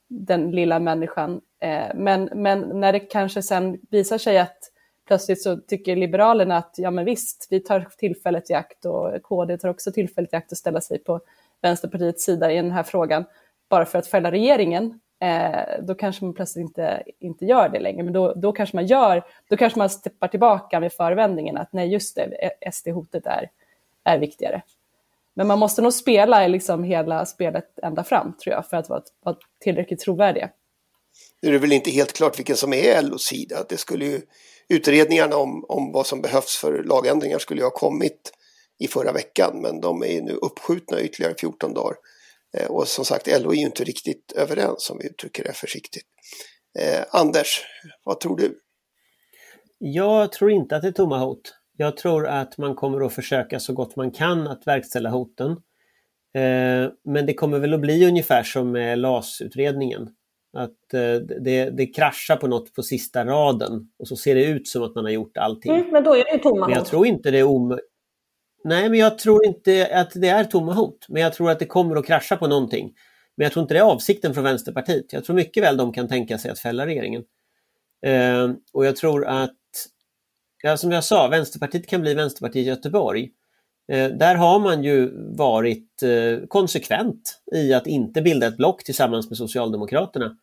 den 0.09 0.51
lilla 0.51 0.79
människan. 0.79 1.41
Eh, 1.61 1.95
men, 1.95 2.31
men 2.35 2.81
när 2.81 2.93
det 2.93 3.01
kanske 3.01 3.43
sen 3.43 3.79
visar 3.91 4.19
sig 4.19 4.39
att 4.39 4.59
plötsligt 5.07 5.43
så 5.43 5.57
tycker 5.57 5.97
Liberalerna 5.97 6.57
att 6.57 6.75
ja 6.77 6.91
men 6.91 7.05
visst, 7.05 7.47
vi 7.51 7.61
tar 7.61 7.89
tillfället 7.99 8.51
i 8.51 8.55
akt 8.55 8.85
och 8.85 9.23
KD 9.23 9.59
tar 9.59 9.69
också 9.69 9.93
tillfället 9.93 10.33
i 10.33 10.37
akt 10.37 10.53
att 10.53 10.59
ställa 10.59 10.81
sig 10.81 10.99
på 10.99 11.21
Vänsterpartiets 11.63 12.25
sida 12.25 12.53
i 12.53 12.57
den 12.57 12.71
här 12.71 12.83
frågan 12.83 13.25
bara 13.69 13.85
för 13.85 13.99
att 13.99 14.07
fälla 14.07 14.31
regeringen, 14.31 15.01
eh, 15.21 15.83
då 15.83 15.95
kanske 15.95 16.25
man 16.25 16.35
plötsligt 16.35 16.63
inte, 16.63 17.03
inte 17.21 17.45
gör 17.45 17.69
det 17.69 17.81
längre. 17.81 18.03
Men 18.03 18.13
då, 18.13 18.35
då 18.35 18.53
kanske 18.53 18.77
man 18.77 18.87
gör, 18.87 19.25
då 19.49 19.57
kanske 19.57 19.79
man 19.79 19.91
steppar 19.91 20.29
tillbaka 20.29 20.81
med 20.81 20.93
förevändningen 20.93 21.57
att 21.57 21.73
nej, 21.73 21.89
just 21.89 22.17
det, 22.17 22.23
eh, 22.23 22.71
SD-hotet 22.73 23.27
är, 23.27 23.51
är 24.05 24.19
viktigare. 24.19 24.63
Men 25.35 25.47
man 25.47 25.59
måste 25.59 25.83
nog 25.83 25.93
spela 25.93 26.47
liksom 26.47 26.85
hela 26.85 27.27
spelet 27.27 27.79
ända 27.83 28.05
fram, 28.05 28.33
tror 28.33 28.55
jag, 28.55 28.69
för 28.69 28.77
att 28.77 28.89
vara, 28.89 29.03
vara 29.25 29.37
tillräckligt 29.61 30.01
trovärdiga. 30.01 30.51
Nu 31.43 31.49
är 31.49 31.53
det 31.53 31.59
väl 31.59 31.73
inte 31.73 31.91
helt 31.91 32.13
klart 32.13 32.39
vilken 32.39 32.57
som 32.57 32.73
är 32.73 33.03
LOs 33.03 33.23
sida. 33.23 33.57
Det 33.69 33.77
skulle 33.77 34.05
ju, 34.05 34.21
utredningarna 34.69 35.37
om, 35.37 35.65
om 35.69 35.93
vad 35.93 36.07
som 36.07 36.21
behövs 36.21 36.57
för 36.57 36.83
lagändringar 36.83 37.39
skulle 37.39 37.61
ju 37.61 37.65
ha 37.65 37.71
kommit 37.71 38.33
i 38.79 38.89
förra 38.89 39.13
veckan, 39.13 39.61
men 39.63 39.81
de 39.81 40.03
är 40.03 40.23
nu 40.23 40.33
uppskjutna 40.33 41.01
ytterligare 41.01 41.35
14 41.41 41.75
dagar. 41.75 41.97
Eh, 42.59 42.67
och 42.67 42.89
som 42.89 43.05
sagt, 43.05 43.27
LO 43.41 43.51
är 43.51 43.57
ju 43.57 43.67
inte 43.67 43.85
riktigt 43.85 44.33
överens 44.37 44.91
om 44.91 44.99
vi 44.99 45.07
uttrycker 45.07 45.45
det 45.45 45.53
försiktigt. 45.53 46.07
Eh, 46.79 47.05
Anders, 47.11 47.65
vad 48.03 48.21
tror 48.21 48.37
du? 48.37 48.61
Jag 49.79 50.33
tror 50.33 50.51
inte 50.51 50.77
att 50.77 50.83
det 50.83 50.89
är 50.89 50.93
tomma 50.93 51.19
hot. 51.19 51.55
Jag 51.77 51.97
tror 51.97 52.27
att 52.27 52.59
man 52.59 52.75
kommer 52.75 53.07
att 53.07 53.15
försöka 53.15 53.61
så 53.61 53.73
gott 53.73 53.97
man 53.97 54.11
kan 54.11 54.47
att 54.47 54.67
verkställa 54.67 55.11
hoten. 55.11 55.51
Eh, 56.35 56.91
men 57.05 57.27
det 57.27 57.35
kommer 57.35 57.59
väl 57.59 57.75
att 57.75 57.81
bli 57.81 58.09
ungefär 58.09 58.43
som 58.43 58.73
med 58.73 58.99
LAS-utredningen. 58.99 60.09
Att 60.57 60.95
eh, 60.95 61.15
det, 61.45 61.71
det 61.71 61.87
kraschar 61.87 62.37
på 62.37 62.47
något 62.47 62.75
på 62.75 62.83
sista 62.83 63.25
raden 63.25 63.89
och 63.99 64.09
så 64.09 64.17
ser 64.17 64.35
det 64.35 64.45
ut 64.45 64.69
som 64.69 64.83
att 64.83 64.95
man 64.95 65.05
har 65.05 65.13
gjort 65.13 65.37
allting. 65.37 65.75
Mm, 65.75 65.91
men 65.93 66.05
då 66.05 66.15
är 66.17 66.25
det 66.25 66.33
ju 66.33 66.39
tomma 66.39 66.61
hot. 66.61 66.69
Men 66.69 66.79
jag 66.79 66.87
tror 66.87 67.07
inte 67.07 67.31
det 67.31 67.39
är 67.39 67.43
omöjligt. 67.43 67.87
Nej, 68.67 68.89
men 68.89 68.99
jag 68.99 69.19
tror 69.19 69.47
inte 69.47 69.89
att 69.93 70.13
det 70.15 70.29
är 70.29 70.45
tomma 70.45 70.73
hot. 70.73 71.07
Men 71.09 71.23
jag 71.23 71.33
tror 71.33 71.51
att 71.51 71.59
det 71.59 71.67
kommer 71.67 71.97
att 71.97 72.07
krascha 72.07 72.37
på 72.37 72.47
någonting. 72.47 72.93
Men 73.37 73.45
jag 73.45 73.53
tror 73.53 73.63
inte 73.63 73.75
det 73.75 73.79
är 73.79 73.85
avsikten 73.85 74.35
från 74.35 74.45
Vänsterpartiet. 74.45 75.13
Jag 75.13 75.25
tror 75.25 75.37
mycket 75.37 75.63
väl 75.63 75.77
de 75.77 75.93
kan 75.93 76.09
tänka 76.09 76.39
sig 76.39 76.51
att 76.51 76.59
fälla 76.59 76.87
regeringen. 76.87 77.23
Eh, 78.07 78.51
och 78.73 78.87
jag 78.87 78.97
tror 78.97 79.27
att, 79.27 79.57
ja, 80.63 80.77
som 80.77 80.93
jag 80.93 81.05
sa, 81.05 81.29
Vänsterpartiet 81.29 81.87
kan 81.87 82.01
bli 82.01 82.15
Vänsterpartiet 82.15 82.67
i 82.67 82.69
Göteborg. 82.69 83.31
Eh, 83.93 84.09
där 84.09 84.35
har 84.35 84.59
man 84.59 84.85
ju 84.85 85.11
varit 85.37 86.03
eh, 86.03 86.47
konsekvent 86.49 87.43
i 87.53 87.73
att 87.73 87.87
inte 87.87 88.23
bilda 88.23 88.47
ett 88.47 88.57
block 88.57 88.85
tillsammans 88.85 89.31
med 89.31 89.37
Socialdemokraterna. 89.37 90.37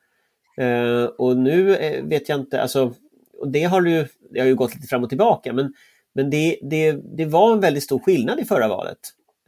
Eh, 0.57 1.03
och 1.03 1.37
nu 1.37 1.75
eh, 1.75 2.03
vet 2.03 2.29
jag 2.29 2.39
inte, 2.39 2.61
alltså, 2.61 2.93
och 3.39 3.51
det 3.51 3.63
har 3.63 3.85
ju, 3.85 4.07
det 4.33 4.39
har 4.39 4.47
ju 4.47 4.55
gått 4.55 4.75
lite 4.75 4.87
fram 4.87 5.03
och 5.03 5.09
tillbaka, 5.09 5.53
men 5.53 5.73
men 6.15 6.29
det, 6.29 6.59
det, 6.61 6.91
det 7.17 7.25
var 7.25 7.53
en 7.53 7.59
väldigt 7.59 7.83
stor 7.83 7.99
skillnad 7.99 8.39
i 8.39 8.45
förra 8.45 8.67
valet 8.67 8.99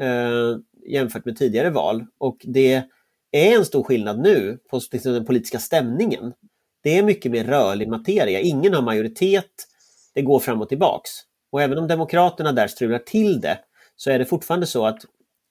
eh, 0.02 0.58
jämfört 0.88 1.26
med 1.26 1.38
tidigare 1.38 1.70
val 1.70 2.06
och 2.18 2.38
det 2.44 2.84
är 3.32 3.56
en 3.56 3.66
stor 3.66 3.84
skillnad 3.84 4.20
nu 4.20 4.60
på 4.70 4.82
liksom 4.92 5.14
den 5.14 5.26
politiska 5.26 5.60
stämningen. 5.60 6.34
Det 6.84 6.98
är 6.98 7.04
mycket 7.04 7.32
mer 7.32 7.44
rörlig 7.44 7.88
materia. 7.88 8.40
Ingen 8.40 8.74
har 8.74 8.82
majoritet. 8.82 9.52
Det 10.14 10.22
går 10.22 10.40
fram 10.40 10.62
och 10.62 10.70
tillbaks. 10.70 11.12
Och 11.52 11.62
även 11.62 11.78
om 11.78 11.88
Demokraterna 11.88 12.52
där 12.52 12.68
strular 12.68 13.00
till 13.00 13.42
det 13.42 13.60
så 13.96 14.12
är 14.12 14.20
det 14.20 14.26
fortfarande 14.26 14.66
så 14.66 14.86
att 14.86 15.06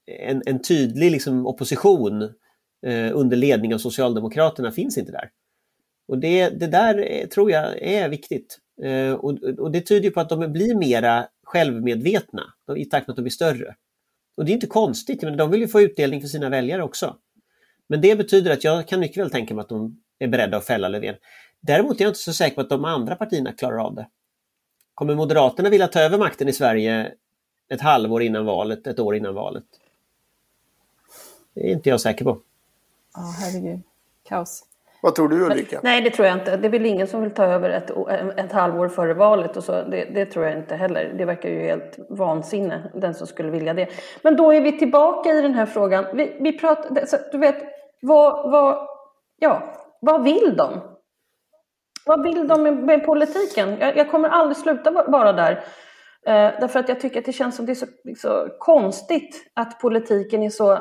en, 0.06 0.42
en 0.46 0.62
tydlig 0.62 1.10
liksom, 1.10 1.46
opposition 1.46 2.22
eh, 2.86 3.10
under 3.12 3.36
ledning 3.36 3.74
av 3.74 3.78
Socialdemokraterna 3.78 4.72
finns 4.72 4.98
inte 4.98 5.12
där. 5.12 5.30
Och 6.08 6.18
det, 6.18 6.48
det 6.48 6.66
där 6.66 7.00
är, 7.00 7.26
tror 7.26 7.50
jag 7.50 7.82
är 7.82 8.08
viktigt. 8.08 8.58
Eh, 8.82 9.12
och, 9.12 9.42
och, 9.58 9.70
det 9.70 9.80
tyder 9.80 10.10
på 10.10 10.20
att 10.20 10.28
de 10.28 10.52
blir 10.52 10.74
mera 10.74 11.26
självmedvetna 11.42 12.42
i 12.76 12.84
takt 12.84 13.06
med 13.06 13.12
att 13.12 13.16
de 13.16 13.22
blir 13.22 13.30
större. 13.30 13.76
Och 14.36 14.44
det 14.44 14.52
är 14.52 14.54
inte 14.54 14.66
konstigt, 14.66 15.22
men 15.22 15.36
de 15.36 15.50
vill 15.50 15.60
ju 15.60 15.68
få 15.68 15.80
utdelning 15.80 16.20
för 16.20 16.28
sina 16.28 16.48
väljare 16.48 16.82
också. 16.82 17.16
Men 17.86 18.00
det 18.00 18.16
betyder 18.16 18.52
att 18.52 18.64
jag 18.64 18.88
kan 18.88 19.00
mycket 19.00 19.22
väl 19.22 19.30
tänka 19.30 19.54
mig 19.54 19.62
att 19.62 19.68
de 19.68 20.02
är 20.18 20.28
beredda 20.28 20.56
att 20.56 20.66
fälla 20.66 20.88
Löfven. 20.88 21.14
Däremot 21.60 22.00
är 22.00 22.04
jag 22.04 22.10
inte 22.10 22.20
så 22.20 22.32
säker 22.32 22.54
på 22.54 22.60
att 22.60 22.68
de 22.68 22.84
andra 22.84 23.16
partierna 23.16 23.52
klarar 23.52 23.78
av 23.78 23.94
det. 23.94 24.08
Kommer 24.94 25.14
Moderaterna 25.14 25.70
vilja 25.70 25.88
ta 25.88 26.00
över 26.00 26.18
makten 26.18 26.48
i 26.48 26.52
Sverige 26.52 27.12
ett 27.68 27.80
halvår 27.80 28.22
innan 28.22 28.44
valet, 28.44 28.86
ett 28.86 28.98
år 28.98 29.16
innan 29.16 29.34
valet? 29.34 29.64
Det 31.54 31.68
är 31.68 31.72
inte 31.72 31.88
jag 31.88 32.00
säker 32.00 32.24
på. 32.24 32.40
Ja, 33.14 33.20
oh, 33.20 33.32
herregud. 33.32 33.80
Kaos. 34.22 34.64
Vad 35.04 35.14
tror 35.14 35.28
du 35.28 35.46
Ulrika? 35.46 35.80
Nej, 35.82 36.02
det 36.02 36.10
tror 36.10 36.28
jag 36.28 36.36
inte. 36.38 36.56
Det 36.56 36.68
är 36.68 36.70
väl 36.70 36.86
ingen 36.86 37.06
som 37.06 37.22
vill 37.22 37.30
ta 37.30 37.44
över 37.44 37.70
ett, 37.70 37.90
ett 38.38 38.52
halvår 38.52 38.88
före 38.88 39.14
valet 39.14 39.56
och 39.56 39.64
så. 39.64 39.72
Det, 39.72 40.04
det, 40.04 40.26
tror 40.26 40.44
jag 40.44 40.58
inte 40.58 40.74
heller. 40.74 41.14
Det 41.18 41.24
verkar 41.24 41.48
ju 41.48 41.60
helt 41.60 41.98
vansinne, 42.08 42.90
den 42.94 43.14
som 43.14 43.26
skulle 43.26 43.50
vilja 43.50 43.74
det. 43.74 43.88
Men 44.22 44.36
då 44.36 44.52
är 44.52 44.60
vi 44.60 44.78
tillbaka 44.78 45.30
i 45.30 45.40
den 45.40 45.54
här 45.54 45.66
frågan. 45.66 46.04
Vi, 46.14 46.36
vi 46.40 46.58
pratar, 46.58 47.06
du 47.32 47.38
vet, 47.38 47.56
vad, 48.02 48.50
vad, 48.50 48.88
ja, 49.38 49.62
vad 50.00 50.24
vill 50.24 50.56
de? 50.56 50.80
Vad 52.06 52.22
vill 52.22 52.48
de 52.48 52.62
med, 52.62 52.76
med 52.76 53.04
politiken? 53.04 53.76
Jag, 53.80 53.96
jag, 53.96 54.10
kommer 54.10 54.28
aldrig 54.28 54.56
sluta 54.56 54.90
vara 54.90 55.32
där. 55.32 55.52
Eh, 56.26 56.60
därför 56.60 56.80
att 56.80 56.88
jag 56.88 57.00
tycker 57.00 57.18
att 57.18 57.26
det 57.26 57.32
känns 57.32 57.56
som 57.56 57.66
det 57.66 57.72
är 57.72 57.74
så, 57.74 57.86
så 58.16 58.48
konstigt 58.58 59.52
att 59.54 59.80
politiken 59.80 60.42
är 60.42 60.50
så 60.50 60.78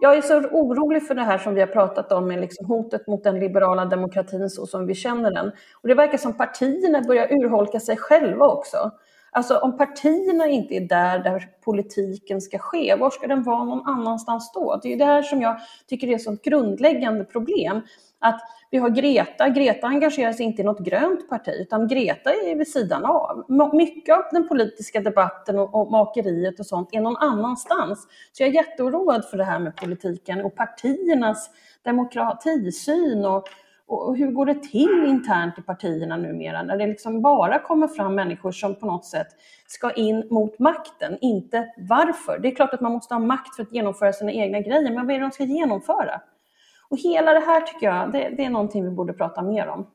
jag 0.00 0.16
är 0.16 0.22
så 0.22 0.38
orolig 0.38 1.06
för 1.06 1.14
det 1.14 1.22
här 1.22 1.38
som 1.38 1.54
vi 1.54 1.60
har 1.60 1.68
pratat 1.68 2.12
om 2.12 2.28
med 2.28 2.40
liksom 2.40 2.66
hotet 2.66 3.06
mot 3.06 3.24
den 3.24 3.40
liberala 3.40 3.84
demokratin 3.84 4.50
så 4.50 4.66
som 4.66 4.86
vi 4.86 4.94
känner 4.94 5.30
den. 5.30 5.52
Och 5.82 5.88
det 5.88 5.94
verkar 5.94 6.18
som 6.18 6.36
partierna 6.36 7.00
börjar 7.00 7.32
urholka 7.32 7.80
sig 7.80 7.96
själva 7.96 8.46
också. 8.46 8.90
Alltså 9.30 9.58
om 9.58 9.76
partierna 9.76 10.48
inte 10.48 10.74
är 10.74 10.80
där, 10.80 11.18
där 11.18 11.48
politiken 11.64 12.40
ska 12.40 12.58
ske, 12.58 12.96
var 12.96 13.10
ska 13.10 13.26
den 13.26 13.42
vara 13.42 13.64
någon 13.64 13.86
annanstans 13.86 14.52
då? 14.52 14.80
Det 14.82 14.92
är 14.92 14.96
det 14.96 15.04
här 15.04 15.22
som 15.22 15.42
jag 15.42 15.56
tycker 15.86 16.08
är 16.08 16.14
ett 16.14 16.22
sånt 16.22 16.42
grundläggande 16.42 17.24
problem. 17.24 17.80
Att 18.18 18.40
vi 18.74 18.78
har 18.78 18.90
Greta, 18.90 19.48
Greta 19.48 19.86
engagerar 19.86 20.32
sig 20.32 20.46
inte 20.46 20.62
i 20.62 20.64
något 20.64 20.80
grönt 20.80 21.28
parti, 21.28 21.48
utan 21.60 21.88
Greta 21.88 22.30
är 22.30 22.56
vid 22.56 22.68
sidan 22.68 23.04
av. 23.04 23.44
Mycket 23.72 24.14
av 24.14 24.22
den 24.32 24.48
politiska 24.48 25.00
debatten 25.00 25.58
och, 25.58 25.74
och 25.74 25.90
makeriet 25.90 26.60
och 26.60 26.66
sånt 26.66 26.88
är 26.92 27.00
någon 27.00 27.16
annanstans. 27.16 28.08
Så 28.32 28.42
jag 28.42 28.48
är 28.48 28.54
jätteoroad 28.54 29.24
för 29.24 29.36
det 29.36 29.44
här 29.44 29.58
med 29.58 29.76
politiken 29.76 30.44
och 30.44 30.54
partiernas 30.54 31.50
demokratisyn 31.82 33.24
och, 33.24 33.44
och 33.86 34.16
hur 34.16 34.30
går 34.30 34.46
det 34.46 34.62
till 34.62 35.04
internt 35.06 35.58
i 35.58 35.62
partierna 35.62 36.16
numera 36.16 36.62
när 36.62 36.76
det 36.76 36.86
liksom 36.86 37.22
bara 37.22 37.58
kommer 37.58 37.88
fram 37.88 38.14
människor 38.14 38.52
som 38.52 38.74
på 38.74 38.86
något 38.86 39.04
sätt 39.04 39.28
ska 39.66 39.90
in 39.90 40.28
mot 40.30 40.58
makten, 40.58 41.18
inte 41.20 41.72
varför. 41.76 42.38
Det 42.38 42.48
är 42.48 42.54
klart 42.54 42.74
att 42.74 42.80
man 42.80 42.92
måste 42.92 43.14
ha 43.14 43.20
makt 43.20 43.56
för 43.56 43.62
att 43.62 43.72
genomföra 43.72 44.12
sina 44.12 44.32
egna 44.32 44.60
grejer, 44.60 44.94
men 44.94 45.06
vad 45.06 45.16
är 45.16 45.20
det 45.20 45.24
de 45.24 45.30
ska 45.30 45.44
genomföra? 45.44 46.20
Och 46.94 47.00
hela 47.00 47.32
det 47.32 47.40
här 47.40 47.60
tycker 47.60 47.86
jag, 47.86 48.12
det, 48.12 48.34
det 48.36 48.44
är 48.44 48.50
någonting 48.50 48.84
vi 48.84 48.90
borde 48.90 49.12
prata 49.12 49.42
mer 49.42 49.68
om. 49.68 49.86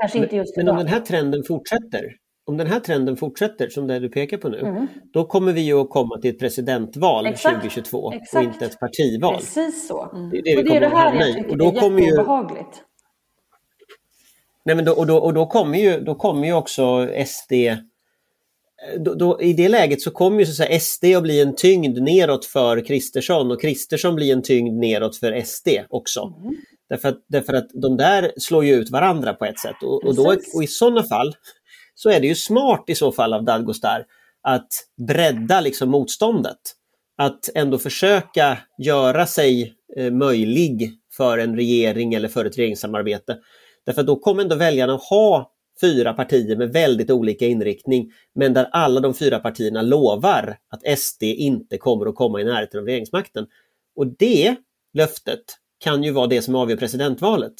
Kanske 0.00 0.18
inte 0.18 0.36
just 0.36 0.56
Men, 0.56 0.66
men 0.66 0.74
om 0.74 0.78
den 0.78 0.88
här 0.88 1.00
trenden 1.00 1.42
fortsätter, 1.44 2.16
om 2.46 2.56
den 2.56 2.66
här 2.66 2.80
trenden 2.80 3.16
fortsätter 3.16 3.68
som 3.68 3.86
det 3.86 3.98
du 3.98 4.08
pekar 4.08 4.36
på 4.36 4.48
nu, 4.48 4.58
mm. 4.60 4.86
då 5.12 5.24
kommer 5.24 5.52
vi 5.52 5.60
ju 5.60 5.80
att 5.80 5.90
komma 5.90 6.18
till 6.18 6.30
ett 6.30 6.38
presidentval 6.38 7.26
Exakt. 7.26 7.54
2022 7.54 8.12
Exakt. 8.12 8.34
och 8.34 8.52
inte 8.52 8.64
ett 8.64 8.80
partival. 8.80 9.34
Precis 9.34 9.88
så. 9.88 10.10
Mm. 10.12 10.30
Det 10.30 10.38
är 10.38 10.42
det, 10.42 10.56
och 10.56 10.64
det 10.64 10.76
är 10.76 10.80
det 10.80 10.88
här 10.88 11.14
jag 11.14 11.34
tycker 11.34 11.50
och 11.50 11.58
då 11.58 11.68
är 11.68 12.00
jätteobehagligt. 12.00 12.82
Nej, 14.64 14.76
men 14.76 14.84
då, 14.84 14.92
och, 14.92 15.06
då, 15.06 15.16
och 15.16 15.34
då 15.34 15.46
kommer 15.46 15.78
ju, 15.78 16.00
då 16.00 16.14
kommer 16.14 16.46
ju 16.46 16.52
också 16.52 17.08
SD 17.26 17.52
då, 18.98 19.14
då, 19.14 19.42
I 19.42 19.52
det 19.52 19.68
läget 19.68 20.02
så 20.02 20.10
kommer 20.10 20.40
ju 20.40 20.46
så 20.46 20.62
att 20.62 20.82
SD 20.82 21.04
att 21.04 21.22
bli 21.22 21.40
en 21.40 21.54
tyngd 21.54 22.02
neråt 22.02 22.44
för 22.44 22.86
Kristersson 22.86 23.50
och 23.50 23.60
Kristersson 23.60 24.14
blir 24.14 24.32
en 24.32 24.42
tyngd 24.42 24.78
neråt 24.78 25.16
för 25.16 25.40
SD 25.40 25.68
också. 25.88 26.34
Mm. 26.42 26.56
Därför, 26.88 27.08
att, 27.08 27.24
därför 27.28 27.52
att 27.52 27.68
de 27.74 27.96
där 27.96 28.32
slår 28.36 28.64
ju 28.64 28.74
ut 28.74 28.90
varandra 28.90 29.34
på 29.34 29.44
ett 29.44 29.58
sätt 29.58 29.82
och, 29.82 30.04
och, 30.04 30.14
då, 30.14 30.36
och 30.54 30.62
i 30.62 30.66
sådana 30.66 31.02
fall 31.02 31.34
så 31.94 32.10
är 32.10 32.20
det 32.20 32.26
ju 32.26 32.34
smart 32.34 32.84
i 32.86 32.94
så 32.94 33.12
fall 33.12 33.32
av 33.32 33.44
Dadgostar 33.44 34.04
att 34.42 34.68
bredda 35.08 35.60
liksom 35.60 35.90
motståndet. 35.90 36.58
Att 37.18 37.48
ändå 37.54 37.78
försöka 37.78 38.58
göra 38.78 39.26
sig 39.26 39.74
eh, 39.96 40.10
möjlig 40.12 40.92
för 41.16 41.38
en 41.38 41.56
regering 41.56 42.14
eller 42.14 42.28
för 42.28 42.44
ett 42.44 42.58
regeringssamarbete. 42.58 43.38
Därför 43.86 44.02
då 44.02 44.16
kommer 44.16 44.42
ändå 44.42 44.56
väljarna 44.56 44.92
ha 44.92 45.52
fyra 45.82 46.12
partier 46.12 46.56
med 46.56 46.72
väldigt 46.72 47.10
olika 47.10 47.46
inriktning 47.46 48.12
men 48.34 48.54
där 48.54 48.68
alla 48.72 49.00
de 49.00 49.14
fyra 49.14 49.38
partierna 49.38 49.82
lovar 49.82 50.56
att 50.70 50.98
SD 50.98 51.22
inte 51.22 51.78
kommer 51.78 52.06
att 52.06 52.14
komma 52.14 52.40
i 52.40 52.44
närheten 52.44 52.80
av 52.80 52.86
regeringsmakten. 52.86 53.46
Och 53.96 54.06
det 54.06 54.56
löftet 54.94 55.42
kan 55.84 56.02
ju 56.02 56.10
vara 56.10 56.26
det 56.26 56.42
som 56.42 56.54
avgör 56.54 56.76
presidentvalet. 56.76 57.52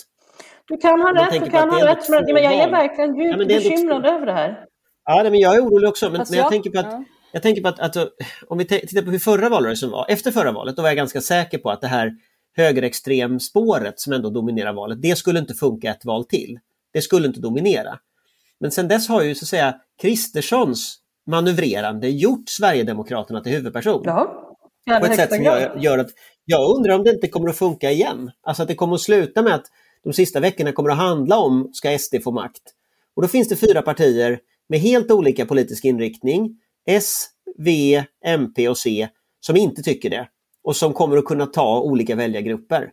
Du 0.68 0.76
kan 0.76 1.00
ha 1.00 1.26
rätt, 1.26 1.44
du 1.44 1.50
kan 1.50 1.70
ha 1.70 1.86
rätt, 1.86 2.08
men, 2.08 2.24
men 2.34 2.42
jag 2.42 2.54
är 2.54 2.70
verkligen 2.70 3.16
djupt 3.16 3.38
ja, 3.38 3.46
bekymrad 3.46 4.06
över 4.06 4.26
det 4.26 4.32
här. 4.32 4.64
Ja, 5.04 5.22
men 5.22 5.38
jag 5.38 5.56
är 5.56 5.60
orolig 5.60 5.88
också, 5.88 6.10
men, 6.10 6.24
men 6.30 6.38
jag, 6.38 6.50
tänker 6.50 6.70
på 6.70 6.78
att, 6.78 6.86
ja. 6.92 7.04
jag 7.32 7.42
tänker 7.42 7.62
på 7.62 7.68
att 7.68 7.80
alltså, 7.80 8.08
om 8.48 8.58
vi 8.58 8.64
tittar 8.64 9.02
på 9.02 9.10
hur 9.10 9.18
förra 9.18 9.48
valrörelsen 9.48 9.90
var, 9.90 10.06
efter 10.08 10.30
förra 10.30 10.52
valet, 10.52 10.76
då 10.76 10.82
var 10.82 10.88
jag 10.88 10.96
ganska 10.96 11.20
säker 11.20 11.58
på 11.58 11.70
att 11.70 11.80
det 11.80 11.86
här 11.86 12.12
högerextremspåret 12.56 14.00
som 14.00 14.12
ändå 14.12 14.30
dominerar 14.30 14.72
valet, 14.72 15.02
det 15.02 15.18
skulle 15.18 15.38
inte 15.38 15.54
funka 15.54 15.90
ett 15.90 16.04
val 16.04 16.24
till. 16.24 16.58
Det 16.92 17.00
skulle 17.00 17.26
inte 17.26 17.40
dominera. 17.40 17.98
Men 18.62 18.70
sen 18.70 18.88
dess 18.88 19.08
har 19.08 19.22
ju 19.22 19.34
så 19.34 19.44
att 19.44 19.48
säga 19.48 19.74
Kristerssons 20.02 20.98
manövrerande 21.26 22.08
gjort 22.08 22.48
Sverigedemokraterna 22.48 23.40
till 23.40 23.52
huvudperson. 23.52 24.02
Ja. 24.04 24.56
På 25.00 25.06
ett 25.06 25.16
sätt 25.16 25.34
som 25.34 25.44
gör, 25.44 25.78
gör 25.80 25.98
att 25.98 26.10
jag 26.44 26.76
undrar 26.76 26.94
om 26.94 27.04
det 27.04 27.10
inte 27.10 27.28
kommer 27.28 27.48
att 27.48 27.56
funka 27.56 27.90
igen. 27.90 28.30
Alltså 28.42 28.62
att 28.62 28.68
det 28.68 28.74
kommer 28.74 28.94
att 28.94 29.00
sluta 29.00 29.42
med 29.42 29.54
att 29.54 29.66
de 30.04 30.12
sista 30.12 30.40
veckorna 30.40 30.72
kommer 30.72 30.90
att 30.90 30.96
handla 30.96 31.38
om 31.38 31.70
ska 31.72 31.98
SD 31.98 32.14
få 32.24 32.30
makt? 32.30 32.62
Och 33.16 33.22
då 33.22 33.28
finns 33.28 33.48
det 33.48 33.56
fyra 33.56 33.82
partier 33.82 34.38
med 34.68 34.80
helt 34.80 35.10
olika 35.10 35.46
politisk 35.46 35.84
inriktning. 35.84 36.60
S, 36.86 37.26
V, 37.58 38.04
MP 38.24 38.68
och 38.68 38.78
C 38.78 39.08
som 39.40 39.56
inte 39.56 39.82
tycker 39.82 40.10
det 40.10 40.28
och 40.64 40.76
som 40.76 40.92
kommer 40.92 41.16
att 41.16 41.24
kunna 41.24 41.46
ta 41.46 41.80
olika 41.80 42.14
väljargrupper. 42.14 42.90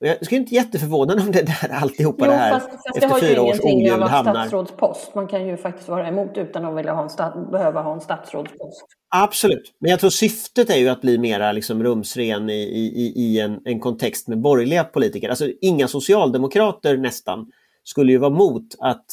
Jag 0.00 0.24
skulle 0.24 0.40
inte 0.40 0.54
jätteförvånad 0.54 1.20
om 1.20 1.32
det 1.32 1.42
där 1.42 1.68
alltihopa 1.72 2.24
jo, 2.24 2.30
det 2.30 2.36
här 2.36 2.52
fast, 2.52 2.70
fast 2.70 2.96
efter 2.96 3.20
fyra 3.20 3.42
års 3.42 3.60
oguld 3.60 4.02
hamnar. 4.02 4.34
statsrådspost. 4.34 5.14
Man 5.14 5.26
kan 5.26 5.46
ju 5.46 5.56
faktiskt 5.56 5.88
vara 5.88 6.08
emot 6.08 6.36
utan 6.36 6.64
att 6.64 6.78
vilja 6.78 6.92
ha 6.92 7.02
en 7.02 7.10
stat, 7.10 7.50
behöva 7.50 7.82
ha 7.82 7.94
en 7.94 8.00
statsrådspost. 8.00 8.86
Absolut, 9.14 9.74
men 9.80 9.90
jag 9.90 10.00
tror 10.00 10.10
syftet 10.10 10.70
är 10.70 10.76
ju 10.76 10.88
att 10.88 11.00
bli 11.00 11.18
mera 11.18 11.52
liksom 11.52 11.82
rumsren 11.82 12.50
i, 12.50 12.62
i, 12.62 13.12
i 13.16 13.40
en, 13.40 13.60
en 13.64 13.80
kontext 13.80 14.28
med 14.28 14.40
borgerliga 14.40 14.84
politiker. 14.84 15.28
Alltså 15.28 15.50
inga 15.60 15.88
socialdemokrater 15.88 16.96
nästan 16.96 17.46
skulle 17.84 18.12
ju 18.12 18.18
vara 18.18 18.30
mot 18.30 18.66
att 18.78 19.06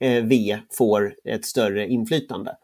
eh, 0.00 0.24
V 0.24 0.58
får 0.78 1.14
ett 1.24 1.44
större 1.44 1.88
inflytande. 1.88 2.56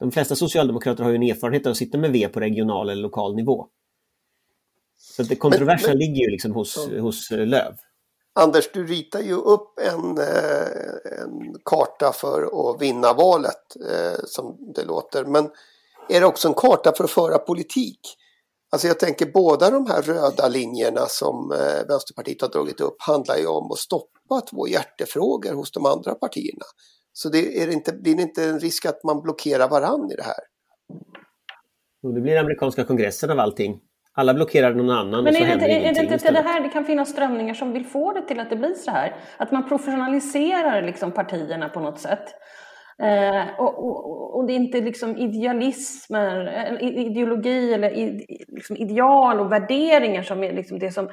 De 0.00 0.12
flesta 0.12 0.36
socialdemokrater 0.36 1.04
har 1.04 1.10
ju 1.10 1.16
en 1.16 1.22
erfarenhet 1.22 1.66
av 1.66 1.70
att 1.70 1.76
sitta 1.76 1.98
med 1.98 2.12
V 2.12 2.28
på 2.28 2.40
regional 2.40 2.88
eller 2.88 3.02
lokal 3.02 3.34
nivå. 3.34 3.66
Så 5.12 5.22
det 5.22 5.36
kontroversen 5.36 5.90
men, 5.90 5.98
men, 5.98 5.98
ligger 5.98 6.24
ju 6.24 6.30
liksom 6.30 6.52
hos, 6.52 6.88
ja. 6.90 7.00
hos 7.00 7.30
eh, 7.30 7.46
Löv. 7.46 7.76
Anders, 8.40 8.72
du 8.72 8.86
ritar 8.86 9.20
ju 9.20 9.34
upp 9.34 9.78
en, 9.78 10.18
eh, 10.18 11.22
en 11.22 11.54
karta 11.64 12.12
för 12.12 12.42
att 12.42 12.82
vinna 12.82 13.12
valet 13.12 13.76
eh, 13.90 14.24
som 14.26 14.72
det 14.74 14.84
låter. 14.84 15.24
Men 15.24 15.50
är 16.08 16.20
det 16.20 16.26
också 16.26 16.48
en 16.48 16.54
karta 16.54 16.92
för 16.96 17.04
att 17.04 17.10
föra 17.10 17.38
politik? 17.38 18.00
Alltså 18.72 18.88
jag 18.88 18.98
tänker 18.98 19.26
båda 19.26 19.70
de 19.70 19.86
här 19.86 20.02
röda 20.02 20.48
linjerna 20.48 21.06
som 21.06 21.48
Vänsterpartiet 21.88 22.42
har 22.42 22.48
dragit 22.48 22.80
upp 22.80 22.96
handlar 22.98 23.36
ju 23.36 23.46
om 23.46 23.72
att 23.72 23.78
stoppa 23.78 24.40
två 24.50 24.68
hjärtefrågor 24.68 25.52
hos 25.52 25.72
de 25.72 25.86
andra 25.86 26.14
partierna. 26.14 26.64
Så 27.12 27.28
det 27.28 27.62
är 27.62 27.68
inte, 27.68 27.92
blir 27.92 28.16
det 28.16 28.22
inte 28.22 28.44
en 28.44 28.60
risk 28.60 28.86
att 28.86 29.04
man 29.04 29.22
blockerar 29.22 29.68
varann 29.68 30.10
i 30.12 30.14
det 30.14 30.22
här? 30.22 30.44
Jo, 32.02 32.12
det 32.12 32.20
blir 32.20 32.36
amerikanska 32.36 32.84
kongressen 32.84 33.30
av 33.30 33.38
allting. 33.38 33.80
Alla 34.16 34.34
blockerar 34.34 34.74
någon 34.74 34.90
annan 34.90 35.24
Men 35.24 35.26
och 35.26 35.34
så 35.34 35.42
är 35.42 35.46
det, 35.46 35.50
händer 35.50 35.68
inte, 35.68 35.88
är 35.88 36.06
det 36.06 36.14
inte 36.14 36.30
det 36.30 36.40
här 36.40 36.60
det 36.60 36.68
kan 36.68 36.84
finnas 36.84 37.08
strömningar 37.08 37.54
som 37.54 37.72
vill 37.72 37.84
få 37.84 38.12
det 38.12 38.22
till 38.22 38.40
att 38.40 38.50
det 38.50 38.56
blir 38.56 38.74
så 38.74 38.90
här? 38.90 39.16
Att 39.36 39.52
man 39.52 39.68
professionaliserar 39.68 40.82
liksom 40.82 41.12
partierna 41.12 41.68
på 41.68 41.80
något 41.80 41.98
sätt. 41.98 42.24
Eh, 43.02 43.60
och, 43.60 43.84
och, 43.84 44.36
och, 44.36 44.46
det 44.46 44.52
är 44.52 44.56
inte 44.56 44.80
liksom 44.80 45.16
idealism, 45.16 46.14
ideologi 46.80 47.74
eller 47.74 47.90
liksom 48.48 48.76
ideal 48.76 49.40
och 49.40 49.52
värderingar 49.52 50.22
som 50.22 50.44
är 50.44 50.52
liksom 50.52 50.78
det 50.78 50.90
som 50.90 51.08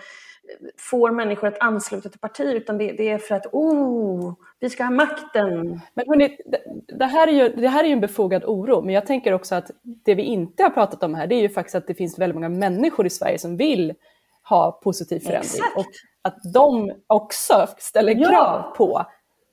får 0.77 1.11
människor 1.11 1.47
att 1.47 1.59
ansluta 1.59 2.09
till 2.09 2.19
partier, 2.19 2.55
utan 2.55 2.77
det, 2.77 2.91
det, 2.91 3.09
är 3.09 3.17
för 3.17 3.35
att 3.35 3.45
oh, 3.51 4.33
vi 4.59 4.69
ska 4.69 4.83
ha 4.83 4.91
makten. 4.91 5.81
Men 5.93 6.05
hörni, 6.07 6.37
det, 6.87 7.05
här 7.05 7.27
är 7.27 7.31
ju, 7.31 7.49
det 7.49 7.67
här 7.67 7.83
är 7.83 7.87
ju 7.87 7.93
en 7.93 8.01
befogad 8.01 8.43
oro, 8.45 8.81
men 8.81 8.95
jag 8.95 9.05
tänker 9.05 9.33
också 9.33 9.55
att 9.55 9.71
det 9.83 10.15
vi 10.15 10.23
inte 10.23 10.63
har 10.63 10.69
pratat 10.69 11.03
om 11.03 11.15
här, 11.15 11.27
det 11.27 11.35
är 11.35 11.41
ju 11.41 11.49
faktiskt 11.49 11.75
att 11.75 11.87
det 11.87 11.93
finns 11.93 12.19
väldigt 12.19 12.35
många 12.35 12.49
människor 12.49 13.05
i 13.05 13.09
Sverige 13.09 13.39
som 13.39 13.57
vill 13.57 13.93
ha 14.49 14.71
positiv 14.71 15.19
förändring 15.19 15.41
Exakt. 15.41 15.77
och 15.77 15.85
att 16.21 16.53
de 16.53 16.91
också 17.07 17.67
ställer 17.77 18.15
ja. 18.15 18.29
krav 18.29 18.75
på 18.75 19.05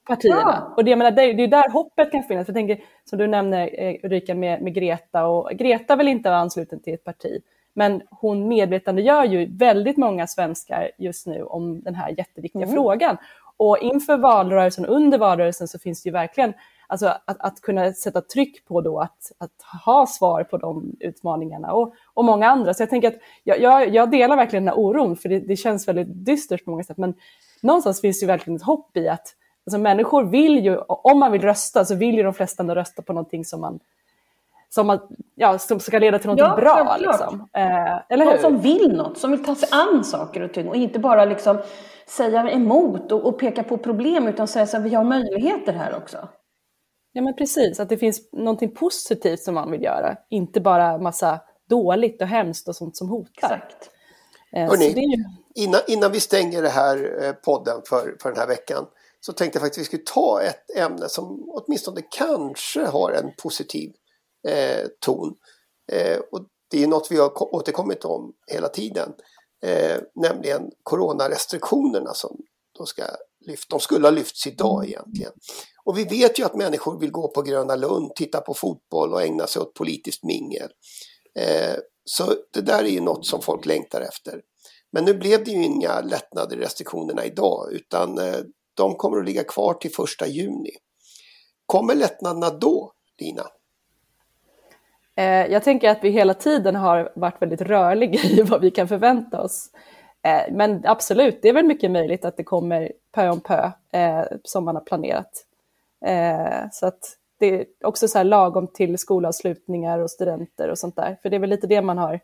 partierna. 0.08 0.64
Ja. 0.68 0.74
Och 0.76 0.84
det, 0.84 0.96
menar, 0.96 1.10
det, 1.10 1.22
är 1.22 1.48
där 1.48 1.70
hoppet 1.70 2.10
kan 2.10 2.22
finnas. 2.22 2.46
För 2.46 2.52
jag 2.52 2.56
tänker, 2.56 2.84
som 3.04 3.18
du 3.18 3.26
nämner 3.26 3.82
eh, 3.82 3.94
Ulrika 4.02 4.34
med, 4.34 4.62
med 4.62 4.74
Greta, 4.74 5.26
och 5.26 5.50
Greta 5.50 5.96
vill 5.96 6.08
inte 6.08 6.28
vara 6.28 6.40
ansluten 6.40 6.80
till 6.80 6.94
ett 6.94 7.04
parti. 7.04 7.42
Men 7.78 8.02
hon 8.10 8.48
medvetandegör 8.48 9.24
ju 9.24 9.56
väldigt 9.56 9.96
många 9.96 10.26
svenskar 10.26 10.90
just 10.98 11.26
nu 11.26 11.42
om 11.42 11.80
den 11.80 11.94
här 11.94 12.14
jätteviktiga 12.18 12.62
mm. 12.62 12.74
frågan. 12.74 13.16
Och 13.56 13.78
inför 13.78 14.16
valrörelsen 14.16 14.86
och 14.86 14.94
under 14.94 15.18
valrörelsen 15.18 15.68
så 15.68 15.78
finns 15.78 16.02
det 16.02 16.08
ju 16.08 16.12
verkligen 16.12 16.52
alltså 16.86 17.06
att, 17.06 17.40
att 17.40 17.60
kunna 17.60 17.92
sätta 17.92 18.20
tryck 18.20 18.64
på 18.64 18.80
då 18.80 19.00
att, 19.00 19.32
att 19.38 19.84
ha 19.84 20.06
svar 20.06 20.44
på 20.44 20.56
de 20.56 20.96
utmaningarna 21.00 21.72
och, 21.72 21.94
och 22.14 22.24
många 22.24 22.48
andra. 22.48 22.74
Så 22.74 22.82
jag 22.82 22.90
tänker 22.90 23.08
att 23.08 23.18
jag, 23.44 23.60
jag, 23.60 23.94
jag 23.94 24.10
delar 24.10 24.36
verkligen 24.36 24.64
den 24.64 24.74
här 24.74 24.80
oron 24.80 25.16
för 25.16 25.28
det, 25.28 25.40
det, 25.40 25.56
känns 25.56 25.88
väldigt 25.88 26.26
dystert 26.26 26.64
på 26.64 26.70
många 26.70 26.84
sätt. 26.84 26.98
Men 26.98 27.14
någonstans 27.62 28.00
finns 28.00 28.20
det 28.20 28.24
ju 28.24 28.26
verkligen 28.26 28.56
ett 28.56 28.62
hopp 28.62 28.96
i 28.96 29.08
att 29.08 29.34
alltså 29.66 29.78
människor 29.78 30.24
vill 30.24 30.64
ju, 30.64 30.78
om 30.88 31.18
man 31.18 31.32
vill 31.32 31.42
rösta 31.42 31.84
så 31.84 31.94
vill 31.94 32.14
ju 32.14 32.22
de 32.22 32.34
flesta 32.34 32.74
rösta 32.74 33.02
på 33.02 33.12
någonting 33.12 33.44
som 33.44 33.60
man 33.60 33.80
som, 34.68 34.90
att, 34.90 35.08
ja, 35.34 35.58
som 35.58 35.80
ska 35.80 35.98
leda 35.98 36.18
till 36.18 36.30
något 36.30 36.38
ja, 36.38 36.56
bra. 36.56 36.96
Liksom. 37.00 37.48
Eh, 37.56 38.12
eller 38.12 38.24
hur? 38.24 38.32
Någon 38.32 38.40
som 38.40 38.60
vill 38.60 38.96
något, 38.96 39.18
som 39.18 39.30
vill 39.30 39.44
ta 39.44 39.54
sig 39.54 39.68
an 39.72 40.04
saker 40.04 40.40
och 40.40 40.54
ting 40.54 40.68
och 40.68 40.76
inte 40.76 40.98
bara 40.98 41.24
liksom 41.24 41.58
säga 42.06 42.50
emot 42.50 43.12
och, 43.12 43.26
och 43.26 43.38
peka 43.38 43.62
på 43.62 43.78
problem 43.78 44.26
utan 44.28 44.48
säga 44.48 44.64
att 44.64 44.82
vi 44.82 44.94
har 44.94 45.04
möjligheter 45.04 45.72
här 45.72 45.96
också. 45.96 46.28
Ja 47.12 47.22
men 47.22 47.36
precis, 47.36 47.80
att 47.80 47.88
det 47.88 47.98
finns 47.98 48.32
någonting 48.32 48.74
positivt 48.74 49.40
som 49.40 49.54
man 49.54 49.70
vill 49.70 49.82
göra, 49.82 50.16
inte 50.30 50.60
bara 50.60 50.98
massa 50.98 51.40
dåligt 51.68 52.22
och 52.22 52.28
hemskt 52.28 52.68
och 52.68 52.76
sånt 52.76 52.96
som 52.96 53.08
hotar. 53.08 53.54
Exakt. 53.54 53.90
Eh, 54.52 54.66
Hörrni, 54.66 54.84
ju... 54.84 55.24
innan, 55.64 55.80
innan 55.86 56.12
vi 56.12 56.20
stänger 56.20 56.62
det 56.62 56.68
här 56.68 57.24
eh, 57.24 57.32
podden 57.32 57.80
för, 57.88 58.16
för 58.22 58.28
den 58.28 58.38
här 58.38 58.46
veckan 58.46 58.86
så 59.20 59.32
tänkte 59.32 59.56
jag 59.56 59.62
faktiskt 59.62 59.78
att 59.78 59.82
vi 59.82 59.84
skulle 59.84 60.14
ta 60.14 60.42
ett 60.42 60.76
ämne 60.76 61.08
som 61.08 61.44
åtminstone 61.48 62.00
kanske 62.10 62.84
har 62.84 63.12
en 63.12 63.32
positiv 63.42 63.92
eh, 64.48 64.86
ton. 65.00 65.34
Eh, 65.92 66.18
och 66.32 66.46
det 66.70 66.82
är 66.82 66.86
något 66.86 67.10
vi 67.10 67.16
har 67.16 67.54
återkommit 67.54 68.04
om 68.04 68.32
hela 68.46 68.68
tiden. 68.68 69.12
Eh, 69.62 69.96
nämligen 70.14 70.70
coronarestriktionerna 70.82 72.14
som 72.14 72.36
de, 72.78 72.86
ska 72.86 73.02
lyft, 73.46 73.70
de 73.70 73.80
skulle 73.80 74.06
ha 74.06 74.10
lyfts 74.10 74.46
idag 74.46 74.86
egentligen. 74.86 75.32
Och 75.84 75.98
vi 75.98 76.04
vet 76.04 76.38
ju 76.38 76.44
att 76.44 76.54
människor 76.54 77.00
vill 77.00 77.10
gå 77.10 77.28
på 77.28 77.42
Gröna 77.42 77.76
Lund, 77.76 78.14
titta 78.14 78.40
på 78.40 78.54
fotboll 78.54 79.12
och 79.12 79.22
ägna 79.22 79.46
sig 79.46 79.62
åt 79.62 79.74
politiskt 79.74 80.24
mingel. 80.24 80.70
Eh, 81.38 81.76
så 82.04 82.34
det 82.52 82.60
där 82.60 82.84
är 82.84 82.88
ju 82.88 83.00
något 83.00 83.26
som 83.26 83.42
folk 83.42 83.66
längtar 83.66 84.00
efter. 84.00 84.42
Men 84.92 85.04
nu 85.04 85.14
blev 85.14 85.44
det 85.44 85.50
ju 85.50 85.64
inga 85.64 86.00
lättnader 86.00 86.56
i 86.56 86.60
restriktionerna 86.60 87.24
idag 87.24 87.72
utan 87.72 88.18
eh, 88.18 88.38
de 88.74 88.94
kommer 88.94 89.18
att 89.18 89.24
ligga 89.24 89.44
kvar 89.44 89.74
till 89.74 89.94
första 89.94 90.26
juni. 90.26 90.70
Kommer 91.66 91.94
lättnaderna 91.94 92.50
då, 92.50 92.92
Lina? 93.20 93.46
Eh, 95.18 95.46
jag 95.46 95.64
tänker 95.64 95.90
att 95.90 96.04
vi 96.04 96.10
hela 96.10 96.34
tiden 96.34 96.74
har 96.76 97.12
varit 97.14 97.42
väldigt 97.42 97.60
rörliga 97.60 98.20
i 98.24 98.42
vad 98.42 98.60
vi 98.60 98.70
kan 98.70 98.88
förvänta 98.88 99.42
oss. 99.42 99.70
Eh, 100.22 100.52
men 100.52 100.82
absolut, 100.84 101.42
det 101.42 101.48
är 101.48 101.52
väl 101.52 101.66
mycket 101.66 101.90
möjligt 101.90 102.24
att 102.24 102.36
det 102.36 102.44
kommer 102.44 102.92
pö 103.12 103.28
om 103.28 103.40
pö 103.40 103.70
eh, 103.92 104.24
som 104.44 104.64
man 104.64 104.76
har 104.76 104.82
planerat. 104.82 105.44
Eh, 106.04 106.68
så 106.72 106.86
att 106.86 107.16
det 107.38 107.46
är 107.46 107.66
också 107.84 108.08
så 108.08 108.18
här 108.18 108.24
lagom 108.24 108.66
till 108.66 108.98
skolavslutningar 108.98 109.98
och 109.98 110.10
studenter 110.10 110.68
och 110.68 110.78
sånt 110.78 110.96
där. 110.96 111.18
För 111.22 111.30
det 111.30 111.36
är 111.36 111.40
väl 111.40 111.50
lite 111.50 111.66
det 111.66 111.82
man 111.82 111.98
har 111.98 112.20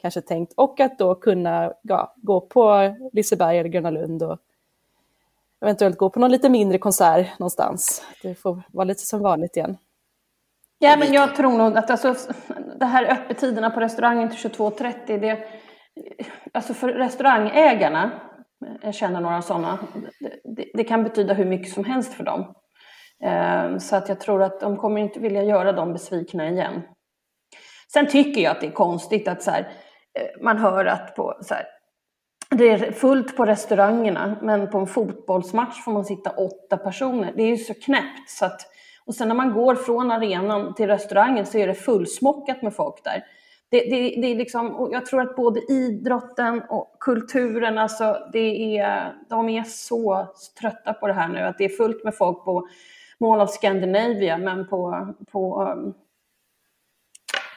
kanske 0.00 0.20
tänkt. 0.20 0.52
Och 0.56 0.80
att 0.80 0.98
då 0.98 1.14
kunna 1.14 1.72
ja, 1.82 2.14
gå 2.16 2.40
på 2.40 2.94
Liseberg 3.12 3.58
eller 3.58 3.70
Gröna 3.70 3.90
Lund 3.90 4.22
och 4.22 4.38
eventuellt 5.60 5.98
gå 5.98 6.10
på 6.10 6.20
någon 6.20 6.30
lite 6.30 6.48
mindre 6.48 6.78
konsert 6.78 7.38
någonstans. 7.38 8.02
Det 8.22 8.34
får 8.34 8.62
vara 8.72 8.84
lite 8.84 9.06
som 9.06 9.20
vanligt 9.20 9.56
igen. 9.56 9.76
Ja, 10.78 10.96
men 10.96 11.12
jag 11.12 11.36
tror 11.36 11.58
nog 11.58 11.78
att 11.78 11.90
alltså, 11.90 12.14
det 12.78 12.84
här 12.84 13.04
öppettiderna 13.04 13.70
på 13.70 13.80
restaurangen 13.80 14.30
till 14.30 14.50
22.30, 14.50 15.20
det, 15.20 15.38
alltså 16.52 16.74
för 16.74 16.88
restaurangägarna, 16.88 18.10
jag 18.82 18.94
känner 18.94 19.20
några 19.20 19.42
sådana, 19.42 19.78
det, 20.56 20.64
det, 20.74 20.84
kan 20.84 21.04
betyda 21.04 21.34
hur 21.34 21.44
mycket 21.44 21.72
som 21.72 21.84
helst 21.84 22.14
för 22.14 22.24
dem. 22.24 22.54
Eh, 23.24 23.78
så 23.78 23.96
att 23.96 24.08
jag 24.08 24.20
tror 24.20 24.42
att 24.42 24.60
de 24.60 24.76
kommer 24.76 25.00
inte 25.00 25.20
vilja 25.20 25.42
göra 25.42 25.72
dem 25.72 25.92
besvikna 25.92 26.48
igen. 26.50 26.82
Sen 27.92 28.06
tycker 28.06 28.40
jag 28.40 28.50
att 28.50 28.60
det 28.60 28.66
är 28.66 28.70
konstigt 28.70 29.28
att 29.28 29.42
så 29.42 29.50
här, 29.50 29.60
eh, 30.18 30.42
man 30.42 30.58
hör 30.58 30.84
att 30.84 31.16
på, 31.16 31.38
så 31.40 31.54
här, 31.54 31.64
det 32.50 32.70
är 32.70 32.92
fullt 32.92 33.36
på 33.36 33.44
restaurangerna, 33.44 34.36
men 34.42 34.70
på 34.70 34.78
en 34.78 34.86
fotbollsmatch 34.86 35.84
får 35.84 35.92
man 35.92 36.04
sitta 36.04 36.30
åtta 36.30 36.76
personer. 36.76 37.32
Det 37.36 37.42
är 37.42 37.46
ju 37.46 37.56
så 37.56 37.74
knäppt. 37.74 38.30
Så 38.30 38.44
att, 38.44 38.60
och 39.06 39.14
sen 39.14 39.28
när 39.28 39.34
man 39.34 39.52
går 39.52 39.74
från 39.74 40.10
arenan 40.10 40.74
till 40.74 40.86
restaurangen 40.86 41.46
så 41.46 41.58
är 41.58 41.66
det 41.66 41.74
fullsmockat 41.74 42.62
med 42.62 42.74
folk 42.74 43.04
där. 43.04 43.24
Det, 43.68 43.80
det, 43.80 44.20
det 44.20 44.26
är 44.26 44.34
liksom, 44.34 44.88
jag 44.92 45.06
tror 45.06 45.20
att 45.20 45.36
både 45.36 45.72
idrotten 45.72 46.62
och 46.68 46.96
kulturen, 47.00 47.78
alltså 47.78 48.28
det 48.32 48.78
är, 48.78 49.14
de 49.28 49.48
är 49.48 49.62
så 49.62 50.26
trötta 50.60 50.92
på 50.92 51.06
det 51.06 51.12
här 51.12 51.28
nu, 51.28 51.38
att 51.40 51.58
det 51.58 51.64
är 51.64 51.68
fullt 51.68 52.04
med 52.04 52.16
folk 52.16 52.44
på 52.44 52.68
Mall 53.18 53.40
of 53.40 53.50
Scandinavia, 53.50 54.38
men 54.38 54.68
på, 54.68 55.08
på, 55.32 55.62
um, 55.62 55.94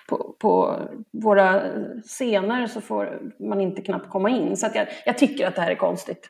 på, 0.10 0.36
på 0.40 0.80
våra 1.12 1.62
scener 2.04 2.68
så 2.68 2.82
får 2.82 3.34
man 3.40 3.62
inte 3.62 3.82
knappt 3.82 4.10
komma 4.10 4.30
in. 4.30 4.58
Så 4.58 4.68
jag, 4.74 4.88
jag 5.06 5.18
tycker 5.18 5.48
att 5.48 5.56
det 5.56 5.62
här 5.62 5.72
är 5.72 5.76
konstigt. 5.76 6.30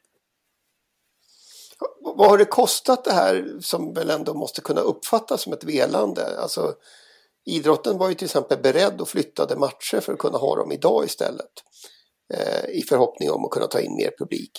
Vad 2.01 2.29
har 2.29 2.37
det 2.37 2.45
kostat 2.45 3.03
det 3.03 3.13
här 3.13 3.45
som 3.59 3.93
väl 3.93 4.09
ändå 4.09 4.33
måste 4.33 4.61
kunna 4.61 4.81
uppfattas 4.81 5.41
som 5.41 5.53
ett 5.53 5.63
velande? 5.63 6.21
Alltså, 6.41 6.73
idrotten 7.45 7.97
var 7.97 8.09
ju 8.09 8.15
till 8.15 8.25
exempel 8.25 8.57
beredd 8.63 9.01
och 9.01 9.07
flyttade 9.07 9.55
matcher 9.55 9.99
för 9.99 10.13
att 10.13 10.19
kunna 10.19 10.37
ha 10.37 10.55
dem 10.55 10.71
idag 10.71 11.05
istället. 11.05 11.51
Eh, 12.33 12.69
I 12.69 12.81
förhoppning 12.81 13.31
om 13.31 13.45
att 13.45 13.51
kunna 13.51 13.67
ta 13.67 13.79
in 13.79 13.95
mer 13.95 14.11
publik. 14.19 14.51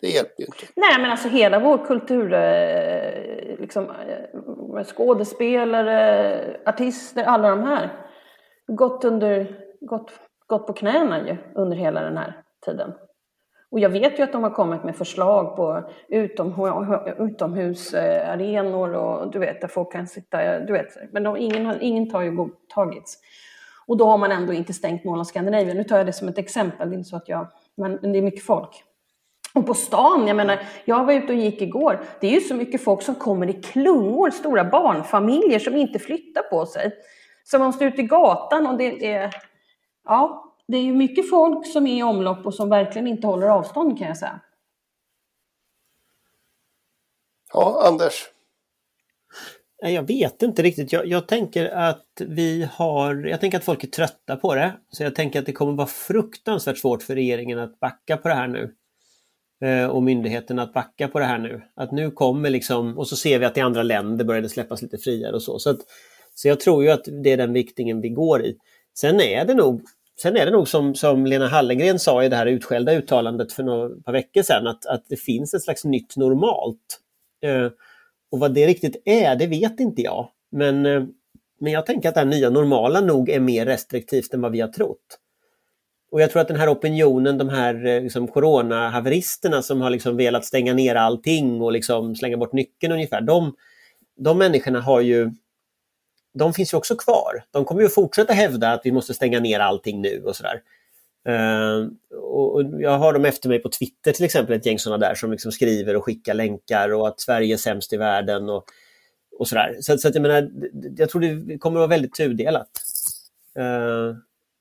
Det 0.00 0.08
hjälper 0.08 0.34
ju 0.38 0.46
inte. 0.46 0.64
Nej, 0.76 1.00
men 1.00 1.10
alltså 1.10 1.28
hela 1.28 1.60
vår 1.60 1.86
kultur, 1.86 2.32
eh, 2.32 3.60
liksom, 3.60 3.90
eh, 3.90 4.84
skådespelare, 4.84 6.60
artister, 6.66 7.24
alla 7.24 7.48
de 7.48 7.62
här, 7.62 8.08
gått, 8.66 9.04
under, 9.04 9.58
gått, 9.80 10.12
gått 10.46 10.66
på 10.66 10.72
knäna 10.72 11.28
ju 11.28 11.36
under 11.54 11.76
hela 11.76 12.00
den 12.00 12.16
här 12.16 12.42
tiden. 12.66 12.92
Och 13.70 13.80
jag 13.80 13.90
vet 13.90 14.18
ju 14.18 14.22
att 14.22 14.32
de 14.32 14.42
har 14.42 14.50
kommit 14.50 14.84
med 14.84 14.96
förslag 14.96 15.56
på 15.56 15.90
utomhusarenor 17.18 18.92
och 18.92 19.32
du 19.32 19.38
vet, 19.38 19.60
där 19.60 19.68
folk 19.68 19.92
kan 19.92 20.06
sitta, 20.06 20.58
du 20.58 20.72
vet, 20.72 21.12
men 21.12 21.22
de, 21.22 21.36
ingen, 21.36 21.80
ingen 21.80 22.10
tar 22.10 22.20
ju 22.20 22.30
godtagits. 22.30 23.18
Och 23.86 23.96
då 23.96 24.06
har 24.06 24.18
man 24.18 24.32
ändå 24.32 24.52
inte 24.52 24.72
stängt 24.72 25.04
Mall 25.04 25.20
of 25.20 25.26
Scandinavia. 25.26 25.74
Nu 25.74 25.84
tar 25.84 25.96
jag 25.96 26.06
det 26.06 26.12
som 26.12 26.28
ett 26.28 26.38
exempel, 26.38 26.90
det 26.90 26.94
är 26.94 26.98
inte 26.98 27.08
så 27.08 27.16
att 27.16 27.28
jag, 27.28 27.46
men 27.76 28.12
det 28.12 28.18
är 28.18 28.22
mycket 28.22 28.42
folk. 28.42 28.84
Och 29.54 29.66
på 29.66 29.74
stan, 29.74 30.26
jag 30.26 30.36
menar, 30.36 30.58
jag 30.84 31.04
var 31.04 31.12
ute 31.12 31.32
och 31.32 31.38
gick 31.38 31.62
igår. 31.62 32.00
Det 32.20 32.26
är 32.26 32.30
ju 32.30 32.40
så 32.40 32.54
mycket 32.54 32.84
folk 32.84 33.02
som 33.02 33.14
kommer 33.14 33.50
i 33.50 33.52
klungor, 33.52 34.30
stora 34.30 34.64
barnfamiljer 34.64 35.58
som 35.58 35.76
inte 35.76 35.98
flyttar 35.98 36.42
på 36.42 36.66
sig. 36.66 36.92
Som 37.44 37.60
man 37.60 37.68
ut 37.68 37.82
ute 37.82 38.00
i 38.00 38.04
gatan 38.04 38.66
och 38.66 38.78
det 38.78 39.12
är, 39.12 39.34
ja, 40.04 40.47
det 40.68 40.76
är 40.76 40.82
ju 40.82 40.94
mycket 40.94 41.30
folk 41.30 41.66
som 41.66 41.86
är 41.86 41.98
i 41.98 42.02
omlopp 42.02 42.46
och 42.46 42.54
som 42.54 42.68
verkligen 42.68 43.06
inte 43.06 43.26
håller 43.26 43.46
avstånd 43.46 43.98
kan 43.98 44.08
jag 44.08 44.16
säga. 44.16 44.40
Ja, 47.52 47.82
Anders? 47.88 48.28
Jag 49.82 50.06
vet 50.06 50.42
inte 50.42 50.62
riktigt. 50.62 50.92
Jag, 50.92 51.06
jag, 51.06 51.28
tänker 51.28 51.70
att 51.70 52.06
vi 52.20 52.68
har, 52.72 53.14
jag 53.14 53.40
tänker 53.40 53.58
att 53.58 53.64
folk 53.64 53.84
är 53.84 53.88
trötta 53.88 54.36
på 54.36 54.54
det. 54.54 54.72
Så 54.90 55.02
jag 55.02 55.14
tänker 55.14 55.38
att 55.38 55.46
det 55.46 55.52
kommer 55.52 55.72
vara 55.72 55.86
fruktansvärt 55.86 56.78
svårt 56.78 57.02
för 57.02 57.14
regeringen 57.14 57.58
att 57.58 57.80
backa 57.80 58.16
på 58.16 58.28
det 58.28 58.34
här 58.34 58.48
nu. 58.48 58.74
Eh, 59.64 59.86
och 59.86 60.02
myndigheterna 60.02 60.62
att 60.62 60.72
backa 60.72 61.08
på 61.08 61.18
det 61.18 61.24
här 61.24 61.38
nu. 61.38 61.62
Att 61.76 61.92
nu 61.92 62.10
kommer 62.10 62.50
liksom, 62.50 62.98
och 62.98 63.08
så 63.08 63.16
ser 63.16 63.38
vi 63.38 63.44
att 63.44 63.56
i 63.56 63.60
andra 63.60 63.82
länder 63.82 64.24
börjar 64.24 64.42
det 64.42 64.48
släppas 64.48 64.82
lite 64.82 64.98
friare 64.98 65.34
och 65.34 65.42
så. 65.42 65.58
Så, 65.58 65.70
att, 65.70 65.78
så 66.34 66.48
jag 66.48 66.60
tror 66.60 66.84
ju 66.84 66.90
att 66.90 67.04
det 67.22 67.32
är 67.32 67.36
den 67.36 67.52
viktningen 67.52 68.00
vi 68.00 68.08
går 68.08 68.44
i. 68.44 68.56
Sen 68.98 69.20
är 69.20 69.44
det 69.44 69.54
nog 69.54 69.82
Sen 70.22 70.36
är 70.36 70.46
det 70.46 70.52
nog 70.52 70.68
som, 70.68 70.94
som 70.94 71.26
Lena 71.26 71.48
Hallengren 71.48 71.98
sa 71.98 72.24
i 72.24 72.28
det 72.28 72.36
här 72.36 72.46
utskällda 72.46 72.92
uttalandet 72.92 73.52
för 73.52 73.62
några 73.62 73.88
par 73.88 74.12
veckor 74.12 74.42
sedan 74.42 74.66
att, 74.66 74.86
att 74.86 75.04
det 75.08 75.16
finns 75.16 75.54
ett 75.54 75.62
slags 75.62 75.84
nytt 75.84 76.16
normalt. 76.16 77.00
Eh, 77.42 77.66
och 78.30 78.38
vad 78.38 78.54
det 78.54 78.66
riktigt 78.66 79.02
är, 79.04 79.36
det 79.36 79.46
vet 79.46 79.80
inte 79.80 80.02
jag. 80.02 80.28
Men, 80.52 80.86
eh, 80.86 81.02
men 81.60 81.72
jag 81.72 81.86
tänker 81.86 82.08
att 82.08 82.14
det 82.14 82.20
här 82.20 82.26
nya 82.26 82.50
normala 82.50 83.00
nog 83.00 83.30
är 83.30 83.40
mer 83.40 83.66
restriktivt 83.66 84.34
än 84.34 84.40
vad 84.40 84.52
vi 84.52 84.60
har 84.60 84.68
trott. 84.68 85.18
Och 86.10 86.20
jag 86.20 86.30
tror 86.30 86.42
att 86.42 86.48
den 86.48 86.56
här 86.56 86.72
opinionen, 86.72 87.38
de 87.38 87.48
här 87.48 87.86
eh, 87.86 88.02
liksom, 88.02 88.28
coronahaveristerna 88.28 89.62
som 89.62 89.80
har 89.80 89.90
liksom 89.90 90.16
velat 90.16 90.44
stänga 90.44 90.74
ner 90.74 90.94
allting 90.94 91.62
och 91.62 91.72
liksom 91.72 92.16
slänga 92.16 92.36
bort 92.36 92.52
nyckeln 92.52 92.92
ungefär, 92.92 93.20
de, 93.20 93.54
de 94.16 94.38
människorna 94.38 94.80
har 94.80 95.00
ju 95.00 95.32
de 96.38 96.54
finns 96.54 96.72
ju 96.72 96.76
också 96.76 96.96
kvar. 96.96 97.44
De 97.50 97.64
kommer 97.64 97.82
ju 97.82 97.88
fortsätta 97.88 98.32
hävda 98.32 98.72
att 98.72 98.80
vi 98.84 98.92
måste 98.92 99.14
stänga 99.14 99.40
ner 99.40 99.60
allting 99.60 100.00
nu 100.00 100.22
och 100.24 100.36
sådär. 100.36 100.62
Uh, 101.28 101.88
och 102.20 102.62
jag 102.80 102.98
har 102.98 103.12
dem 103.12 103.24
efter 103.24 103.48
mig 103.48 103.58
på 103.58 103.68
Twitter 103.68 104.12
till 104.12 104.24
exempel, 104.24 104.56
ett 104.56 104.66
gäng 104.66 104.78
sådana 104.78 105.06
där 105.08 105.14
som 105.14 105.30
liksom 105.30 105.52
skriver 105.52 105.96
och 105.96 106.04
skickar 106.04 106.34
länkar 106.34 106.92
och 106.92 107.08
att 107.08 107.20
Sverige 107.20 107.54
är 107.54 107.58
sämst 107.58 107.92
i 107.92 107.96
världen 107.96 108.48
och, 108.48 108.64
och 109.38 109.48
sådär. 109.48 109.76
Så, 109.80 109.98
så 109.98 110.08
att 110.08 110.14
jag 110.14 110.22
menar, 110.22 110.50
jag 110.96 111.10
tror 111.10 111.20
det 111.20 111.58
kommer 111.58 111.76
att 111.76 111.80
vara 111.80 111.96
väldigt 111.96 112.14
tudelat. 112.14 112.70
Uh, 113.58 114.16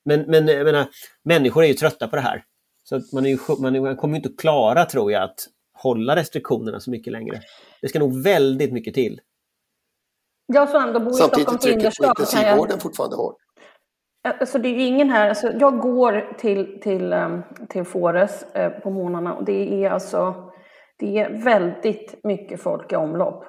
men, 0.05 0.21
men 0.21 0.47
jag 0.47 0.65
menar, 0.65 0.87
människor 1.23 1.63
är 1.63 1.67
ju 1.67 1.73
trötta 1.73 2.07
på 2.07 2.15
det 2.15 2.21
här. 2.21 2.43
Så 2.83 2.95
att 2.95 3.11
man, 3.11 3.25
är 3.25 3.29
ju, 3.29 3.37
man 3.59 3.95
kommer 3.95 4.15
inte 4.15 4.29
att 4.29 4.37
klara, 4.37 4.85
tror 4.85 5.11
jag, 5.11 5.23
att 5.23 5.47
hålla 5.73 6.15
restriktionerna 6.15 6.79
så 6.79 6.91
mycket 6.91 7.13
längre. 7.13 7.41
Det 7.81 7.87
ska 7.87 7.99
nog 7.99 8.23
väldigt 8.23 8.73
mycket 8.73 8.93
till. 8.93 9.21
Jag 10.47 10.69
som 10.69 10.81
ändå 10.81 10.99
bor 10.99 11.11
i 11.11 11.13
Stockholms 11.13 11.65
innerstad. 11.65 11.91
Samtidigt 11.93 12.33
är 12.33 12.39
intensivvården 12.39 12.79
fortfarande 12.79 13.15
hård. 13.15 13.35
Alltså 14.39 14.59
det 14.59 14.69
är 14.69 14.87
ingen 14.87 15.09
här, 15.09 15.29
alltså 15.29 15.51
jag 15.59 15.79
går 15.79 16.33
till, 16.37 16.81
till, 16.81 17.13
ehm, 17.13 17.43
till 17.69 17.83
Fores 17.83 18.43
eh, 18.55 18.69
på 18.69 18.89
morgnarna 18.89 19.33
och 19.33 19.45
det 19.45 19.85
är 19.85 19.89
alltså 19.89 20.51
det 20.99 21.19
är 21.19 21.43
väldigt 21.43 22.23
mycket 22.23 22.61
folk 22.61 22.91
i 22.91 22.95
omlopp. 22.95 23.45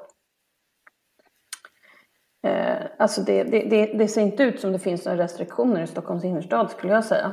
Eh, 2.47 2.77
alltså 2.99 3.23
det, 3.23 3.45
det, 3.45 3.63
det, 3.63 3.87
det, 3.87 4.09
ser 4.09 4.21
inte 4.21 4.43
ut 4.43 4.61
som 4.61 4.73
det 4.73 4.79
finns 4.79 5.05
några 5.05 5.19
restriktioner 5.19 5.83
i 5.83 5.87
Stockholms 5.87 6.25
innerstad 6.25 6.71
skulle 6.71 6.93
jag 6.93 7.05
säga. 7.05 7.33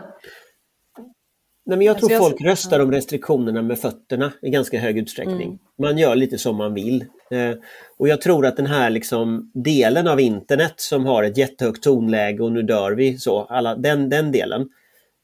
Nej, 1.66 1.78
men 1.78 1.88
jag 1.88 2.00
tror 2.00 2.10
folk 2.10 2.42
röstar 2.42 2.80
om 2.80 2.92
restriktionerna 2.92 3.62
med 3.62 3.80
fötterna 3.80 4.34
i 4.42 4.50
ganska 4.50 4.80
hög 4.80 4.98
utsträckning. 4.98 5.48
Mm. 5.48 5.60
Man 5.80 5.98
gör 5.98 6.16
lite 6.16 6.38
som 6.38 6.56
man 6.56 6.74
vill. 6.74 7.06
Eh, 7.32 7.52
och 7.98 8.08
jag 8.08 8.22
tror 8.22 8.46
att 8.46 8.58
den 8.58 8.66
här 8.66 8.90
liksom 8.90 9.52
delen 9.54 10.08
av 10.08 10.20
internet 10.20 10.74
som 10.78 11.06
har 11.06 11.24
ett 11.24 11.38
jättehögt 11.38 11.84
tonläge 11.84 12.44
och 12.44 12.52
nu 12.52 12.62
dör 12.62 12.92
vi, 12.92 13.18
så, 13.18 13.42
alla, 13.42 13.76
den, 13.76 14.10
den 14.10 14.32
delen, 14.32 14.62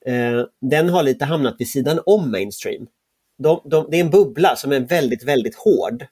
eh, 0.05 0.45
den 0.61 0.89
har 0.89 1.03
lite 1.03 1.25
hamnat 1.25 1.55
vid 1.59 1.69
sidan 1.69 1.99
om 2.05 2.31
mainstream. 2.31 2.87
De, 3.37 3.61
de, 3.65 3.87
det 3.91 3.97
är 3.97 4.01
en 4.01 4.09
bubbla 4.09 4.55
som 4.55 4.71
är 4.71 4.79
väldigt, 4.79 5.23
väldigt 5.23 5.55
hård. 5.55 6.05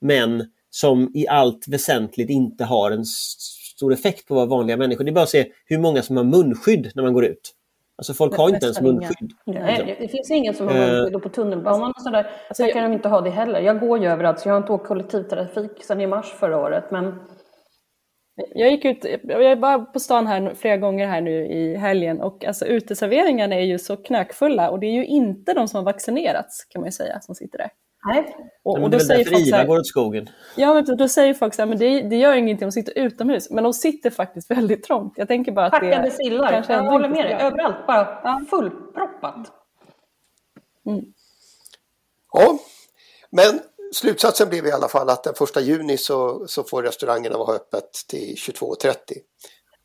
men 0.00 0.46
som 0.70 1.10
i 1.14 1.28
allt 1.28 1.68
väsentligt 1.68 2.30
inte 2.30 2.64
har 2.64 2.90
en 2.90 3.04
stor 3.04 3.92
effekt 3.92 4.28
på 4.28 4.34
vad 4.34 4.48
vanliga 4.48 4.76
människor. 4.76 5.04
Det 5.04 5.10
är 5.10 5.12
bara 5.12 5.22
att 5.22 5.30
se 5.30 5.46
hur 5.66 5.78
många 5.78 6.02
som 6.02 6.16
har 6.16 6.24
munskydd 6.24 6.92
när 6.94 7.02
man 7.02 7.12
går 7.12 7.24
ut. 7.24 7.54
Alltså 8.00 8.14
folk 8.14 8.36
har 8.36 8.48
inte 8.48 8.66
ens 8.66 8.80
munskydd. 8.80 9.32
Nej, 9.46 9.82
det, 9.86 9.96
det 10.04 10.08
finns 10.08 10.30
ingen 10.30 10.54
som 10.54 10.68
har 10.68 10.74
munskydd 10.74 11.16
och 11.16 11.22
på 11.22 11.28
tunnelbanan 11.28 11.92
och 11.96 12.02
sådär. 12.02 12.30
Alltså, 12.48 12.62
där 12.62 12.72
kan 12.72 12.82
de 12.82 12.92
inte 12.92 13.08
ha 13.08 13.20
det 13.20 13.30
heller. 13.30 13.60
Jag 13.60 13.80
går 13.80 13.98
ju 13.98 14.08
överallt 14.08 14.40
så 14.40 14.48
jag 14.48 14.54
har 14.54 14.60
inte 14.60 14.72
åkt 14.72 14.86
kollektivtrafik 14.86 15.84
sedan 15.84 16.00
i 16.00 16.06
mars 16.06 16.26
förra 16.32 16.58
året. 16.58 16.90
Men 16.90 17.14
jag 18.54 18.70
gick 18.70 18.84
ut, 18.84 19.06
jag 19.22 19.56
var 19.56 19.78
på 19.78 20.00
stan 20.00 20.26
här 20.26 20.54
flera 20.54 20.76
gånger 20.76 21.06
här 21.06 21.20
nu 21.20 21.46
i 21.46 21.76
helgen 21.76 22.20
och 22.20 22.44
alltså 22.44 22.66
uteserveringarna 22.66 23.54
är 23.54 23.64
ju 23.64 23.78
så 23.78 23.96
knökfulla 23.96 24.70
och 24.70 24.80
det 24.80 24.86
är 24.86 24.92
ju 24.92 25.06
inte 25.06 25.54
de 25.54 25.68
som 25.68 25.78
har 25.78 25.84
vaccinerats 25.84 26.64
kan 26.64 26.80
man 26.80 26.86
ju 26.86 26.92
säga 26.92 27.20
som 27.20 27.34
sitter 27.34 27.58
där. 27.58 27.70
Nej. 28.06 28.36
Och, 28.62 28.74
och 28.74 28.90
då 28.90 28.98
det 28.98 29.04
säger 29.04 29.24
folk 29.24 29.48
så 29.48 29.56
här, 29.56 29.66
går 29.66 29.78
åt 29.78 29.86
skogen. 29.86 30.28
Ja, 30.56 30.74
men 30.74 30.96
då 30.96 31.08
säger 31.08 31.34
folk 31.34 31.54
så 31.54 31.62
här, 31.62 31.66
men 31.66 31.78
det, 31.78 32.02
det 32.02 32.16
gör 32.16 32.34
ingenting 32.34 32.64
om 32.64 32.70
de 32.70 32.72
sitter 32.72 32.98
utomhus, 32.98 33.50
men 33.50 33.64
de 33.64 33.74
sitter 33.74 34.10
faktiskt 34.10 34.50
väldigt 34.50 34.84
trångt. 34.84 35.12
Jag 35.16 35.28
tänker 35.28 35.52
bara 35.52 35.66
att 35.66 35.72
Packade 35.72 36.02
det 36.02 36.10
sillar, 36.10 36.64
jag 36.68 36.82
håller 36.82 37.08
med 37.08 37.24
dig, 37.24 37.34
överallt, 37.40 37.86
bara 37.86 38.20
ja. 38.24 38.40
fullproppat. 38.50 39.52
Mm. 40.86 41.04
Ja, 42.32 42.58
men 43.30 43.60
slutsatsen 43.92 44.48
blev 44.48 44.66
i 44.66 44.72
alla 44.72 44.88
fall 44.88 45.08
att 45.08 45.24
den 45.24 45.34
första 45.34 45.60
juni 45.60 45.96
så, 45.96 46.46
så 46.46 46.62
får 46.62 46.82
restaurangerna 46.82 47.38
vara 47.38 47.56
öppet 47.56 47.92
till 48.08 48.34
22.30. 48.34 48.94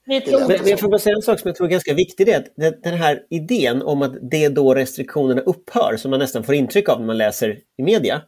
Men, 0.07 0.21
men 0.47 0.67
jag 0.67 0.79
får 0.79 0.89
bara 0.89 0.99
säga 0.99 1.15
en 1.15 1.21
sak 1.21 1.39
som 1.39 1.47
jag 1.47 1.55
tror 1.55 1.67
är 1.67 1.71
ganska 1.71 1.93
viktig. 1.93 2.25
Det 2.25 2.33
är 2.33 2.67
att 2.67 2.83
den 2.83 2.93
här 2.93 3.23
idén 3.29 3.81
om 3.81 4.01
att 4.01 4.13
det 4.21 4.43
är 4.43 4.49
då 4.49 4.73
restriktionerna 4.73 5.41
upphör, 5.41 5.97
som 5.97 6.11
man 6.11 6.19
nästan 6.19 6.43
får 6.43 6.55
intryck 6.55 6.89
av 6.89 6.99
när 6.99 7.07
man 7.07 7.17
läser 7.17 7.59
i 7.77 7.83
media. 7.83 8.21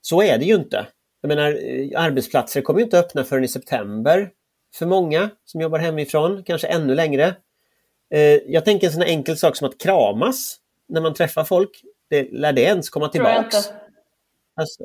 Så 0.00 0.22
är 0.22 0.38
det 0.38 0.44
ju 0.44 0.54
inte. 0.54 0.86
Jag 1.20 1.28
menar, 1.28 1.50
eh, 1.50 2.00
arbetsplatser 2.00 2.60
kommer 2.60 2.80
inte 2.80 2.98
öppna 2.98 3.24
förrän 3.24 3.44
i 3.44 3.48
september 3.48 4.30
för 4.74 4.86
många 4.86 5.30
som 5.44 5.60
jobbar 5.60 5.78
hemifrån, 5.78 6.42
kanske 6.44 6.66
ännu 6.66 6.94
längre. 6.94 7.34
Eh, 8.14 8.20
jag 8.46 8.64
tänker 8.64 8.86
en 8.86 8.92
sån 8.92 9.02
enkel 9.02 9.36
sak 9.36 9.56
som 9.56 9.68
att 9.68 9.78
kramas 9.78 10.56
när 10.88 11.00
man 11.00 11.14
träffar 11.14 11.44
folk. 11.44 11.70
Det, 12.10 12.32
lär 12.32 12.52
det 12.52 12.62
ens 12.62 12.90
komma 12.90 13.08
tillbaks? 13.08 13.56
Alltså, 14.56 14.84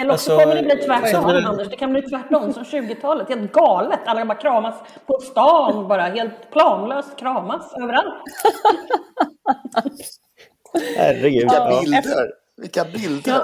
eller 0.00 0.14
också 0.14 0.32
alltså, 0.32 0.44
kommer 0.44 0.54
det 0.54 0.62
bli 0.62 0.84
tvärtom, 0.84 1.26
men... 1.26 1.46
Anders. 1.46 1.68
Det 1.68 1.76
kan 1.76 1.92
bli 1.92 2.02
tvärtom 2.02 2.52
som 2.52 2.62
20-talet. 2.62 3.28
Helt 3.28 3.52
galet. 3.52 4.00
Alla 4.06 4.24
bara 4.26 4.38
kramas 4.38 4.74
på 5.06 5.18
stan, 5.20 5.88
bara 5.88 6.02
helt 6.02 6.50
planlöst 6.50 7.16
kramas 7.16 7.74
överallt. 7.82 8.22
Herregud. 10.96 11.40
Vilka 11.40 11.80
bilder! 11.80 12.32
Vilka 12.56 12.84
bilder! 12.84 13.42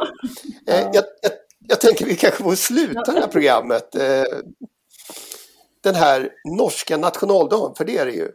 Ja. 0.67 0.73
Eh, 0.73 0.81
jag, 0.81 1.05
jag, 1.23 1.33
jag, 1.69 1.81
tänker 1.81 2.05
vi 2.05 2.17
kanske 2.17 2.43
får 2.43 2.55
sluta 2.55 3.13
det 3.13 3.21
här 3.21 3.29
programmet. 3.29 3.95
Eh, 3.95 4.25
den 5.83 5.95
här 5.95 6.31
norska 6.59 6.97
nationaldagen, 6.97 7.75
för 7.75 7.85
det 7.85 7.99
är 7.99 8.07
det 8.07 8.13
ju. 8.13 8.29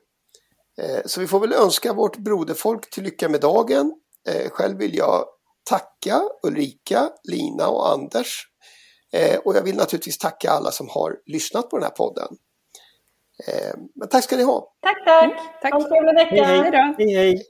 Eh, 0.82 1.02
så 1.06 1.22
vi 1.22 1.28
får 1.28 1.40
väl 1.40 1.54
önska 1.54 1.94
vårt 1.94 2.18
broderfolk 2.18 2.90
till 2.90 3.04
lycka 3.04 3.30
med 3.30 3.42
dagen. 3.42 3.94
Eh, 4.30 4.50
själv 4.50 4.78
vill 4.78 4.96
jag 4.96 5.26
tacka 5.70 6.22
Ulrika, 6.48 7.10
Lina 7.24 7.68
och 7.68 7.90
Anders. 7.90 8.44
Eh, 9.14 9.40
och 9.40 9.56
jag 9.56 9.64
vill 9.64 9.76
naturligtvis 9.76 10.18
tacka 10.18 10.52
alla 10.52 10.72
som 10.72 10.90
har 10.90 11.16
lyssnat 11.26 11.70
på 11.70 11.78
den 11.78 11.84
här 11.84 11.92
podden. 11.92 12.28
Eh, 13.48 13.80
men 13.96 14.10
tack 14.10 14.24
ska 14.24 14.38
ni 14.38 14.44
ha. 14.44 14.74
Tack, 14.82 15.06
tack. 15.06 15.24
Mm, 15.24 15.38
tack. 15.62 15.74
Ha 15.74 15.82
en 15.82 15.90
trevlig 15.90 16.14
vecka. 16.14 16.46
Hej, 16.46 16.58
hej. 16.58 16.96
hej, 16.98 17.16
hej. 17.16 17.44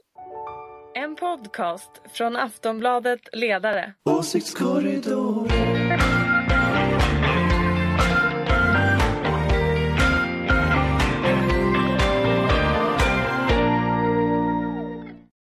En 0.94 1.16
podcast 1.16 1.90
från 2.12 2.36
Aftonbladet 2.36 3.20
Ledare. 3.32 3.94
Åsiktskorridor. 4.04 5.69